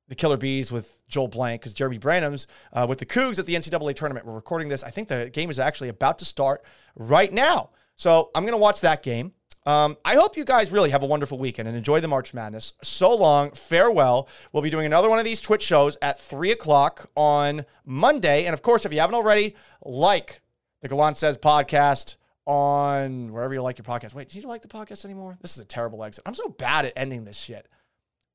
the 0.07 0.15
Killer 0.15 0.37
Bees 0.37 0.71
with 0.71 1.07
Joel 1.07 1.27
Blank 1.27 1.61
because 1.61 1.75
Jeremy 1.75 1.99
Branham's 1.99 2.47
uh, 2.73 2.87
with 2.89 2.97
the 2.97 3.05
Cougs 3.05 3.37
at 3.37 3.45
the 3.45 3.53
NCAA 3.53 3.95
tournament. 3.95 4.25
We're 4.25 4.33
recording 4.33 4.69
this. 4.69 4.83
I 4.83 4.89
think 4.89 5.07
the 5.07 5.29
game 5.29 5.51
is 5.51 5.59
actually 5.59 5.89
about 5.89 6.17
to 6.17 6.25
start 6.25 6.65
right 6.95 7.31
now. 7.31 7.69
So 7.95 8.31
I'm 8.33 8.43
going 8.43 8.53
to 8.53 8.57
watch 8.57 8.81
that 8.81 9.03
game. 9.03 9.33
Um, 9.65 9.97
I 10.03 10.15
hope 10.15 10.35
you 10.35 10.43
guys 10.43 10.71
really 10.71 10.89
have 10.89 11.03
a 11.03 11.05
wonderful 11.07 11.37
weekend 11.37 11.67
and 11.67 11.77
enjoy 11.77 11.99
the 12.01 12.07
March 12.07 12.33
Madness. 12.33 12.73
So 12.81 13.13
long. 13.15 13.51
Farewell. 13.51 14.27
We'll 14.51 14.63
be 14.63 14.69
doing 14.69 14.85
another 14.85 15.09
one 15.09 15.19
of 15.19 15.25
these 15.25 15.39
Twitch 15.41 15.63
shows 15.63 15.97
at 16.01 16.19
3 16.19 16.51
o'clock 16.51 17.09
on 17.15 17.65
Monday. 17.85 18.45
And 18.45 18.53
of 18.53 18.61
course, 18.61 18.85
if 18.85 18.93
you 18.93 18.99
haven't 18.99 19.15
already, 19.15 19.55
like 19.83 20.41
the 20.81 20.89
Gallant 20.89 21.17
Says 21.17 21.37
podcast 21.37 22.17
on 22.45 23.31
wherever 23.31 23.53
you 23.53 23.61
like 23.61 23.77
your 23.77 23.85
podcast. 23.85 24.13
Wait, 24.13 24.29
do 24.29 24.39
you 24.39 24.47
like 24.47 24.61
the 24.61 24.67
podcast 24.67 25.05
anymore? 25.05 25.37
This 25.41 25.55
is 25.55 25.61
a 25.61 25.65
terrible 25.65 26.03
exit. 26.03 26.23
I'm 26.25 26.33
so 26.33 26.49
bad 26.49 26.85
at 26.85 26.93
ending 26.95 27.23
this 27.23 27.37
shit. 27.37 27.67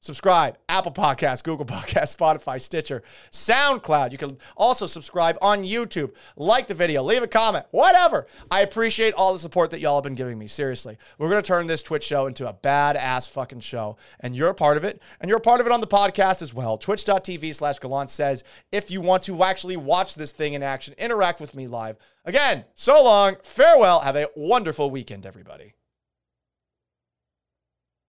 Subscribe, 0.00 0.56
Apple 0.68 0.92
Podcasts, 0.92 1.42
Google 1.42 1.66
Podcasts, 1.66 2.16
Spotify, 2.16 2.61
Stitcher, 2.61 3.02
SoundCloud. 3.32 4.12
You 4.12 4.18
can 4.18 4.38
also 4.56 4.87
subscribe 4.87 5.37
on 5.42 5.64
YouTube. 5.64 6.12
Like 6.37 6.68
the 6.68 6.74
video, 6.74 7.02
leave 7.02 7.24
a 7.24 7.26
comment, 7.26 7.66
whatever. 7.72 8.28
I 8.48 8.61
appreciate 8.61 9.14
all 9.14 9.32
the 9.32 9.40
support 9.40 9.72
that 9.72 9.80
y'all 9.80 9.96
have 9.96 10.04
been 10.04 10.14
giving 10.14 10.38
me. 10.38 10.46
Seriously. 10.46 10.98
We're 11.18 11.28
going 11.28 11.42
to 11.42 11.46
turn 11.46 11.66
this 11.66 11.82
Twitch 11.82 12.04
show 12.04 12.26
into 12.26 12.48
a 12.48 12.54
badass 12.54 13.28
fucking 13.28 13.61
show. 13.61 13.96
And 14.20 14.37
you're 14.37 14.50
a 14.50 14.54
part 14.54 14.76
of 14.76 14.84
it. 14.84 15.02
And 15.20 15.28
you're 15.28 15.38
a 15.38 15.42
part 15.42 15.61
of 15.61 15.66
it 15.66 15.72
on 15.72 15.80
the 15.80 15.87
podcast 15.87 16.42
as 16.42 16.54
well. 16.54 16.78
Twitch.tv 16.78 17.54
slash 17.54 17.80
Gallant 17.80 18.11
says 18.11 18.44
if 18.70 18.92
you 18.92 19.00
want 19.00 19.24
to 19.24 19.42
actually 19.42 19.76
watch 19.76 20.14
this 20.14 20.30
thing 20.30 20.52
in 20.52 20.62
action, 20.62 20.94
interact 20.96 21.40
with 21.40 21.56
me 21.56 21.66
live. 21.66 21.96
Again, 22.24 22.66
so 22.74 23.02
long, 23.02 23.37
farewell. 23.42 24.00
Have 24.00 24.16
a 24.16 24.28
wonderful 24.37 24.90
weekend, 24.90 25.26
everybody. 25.26 25.74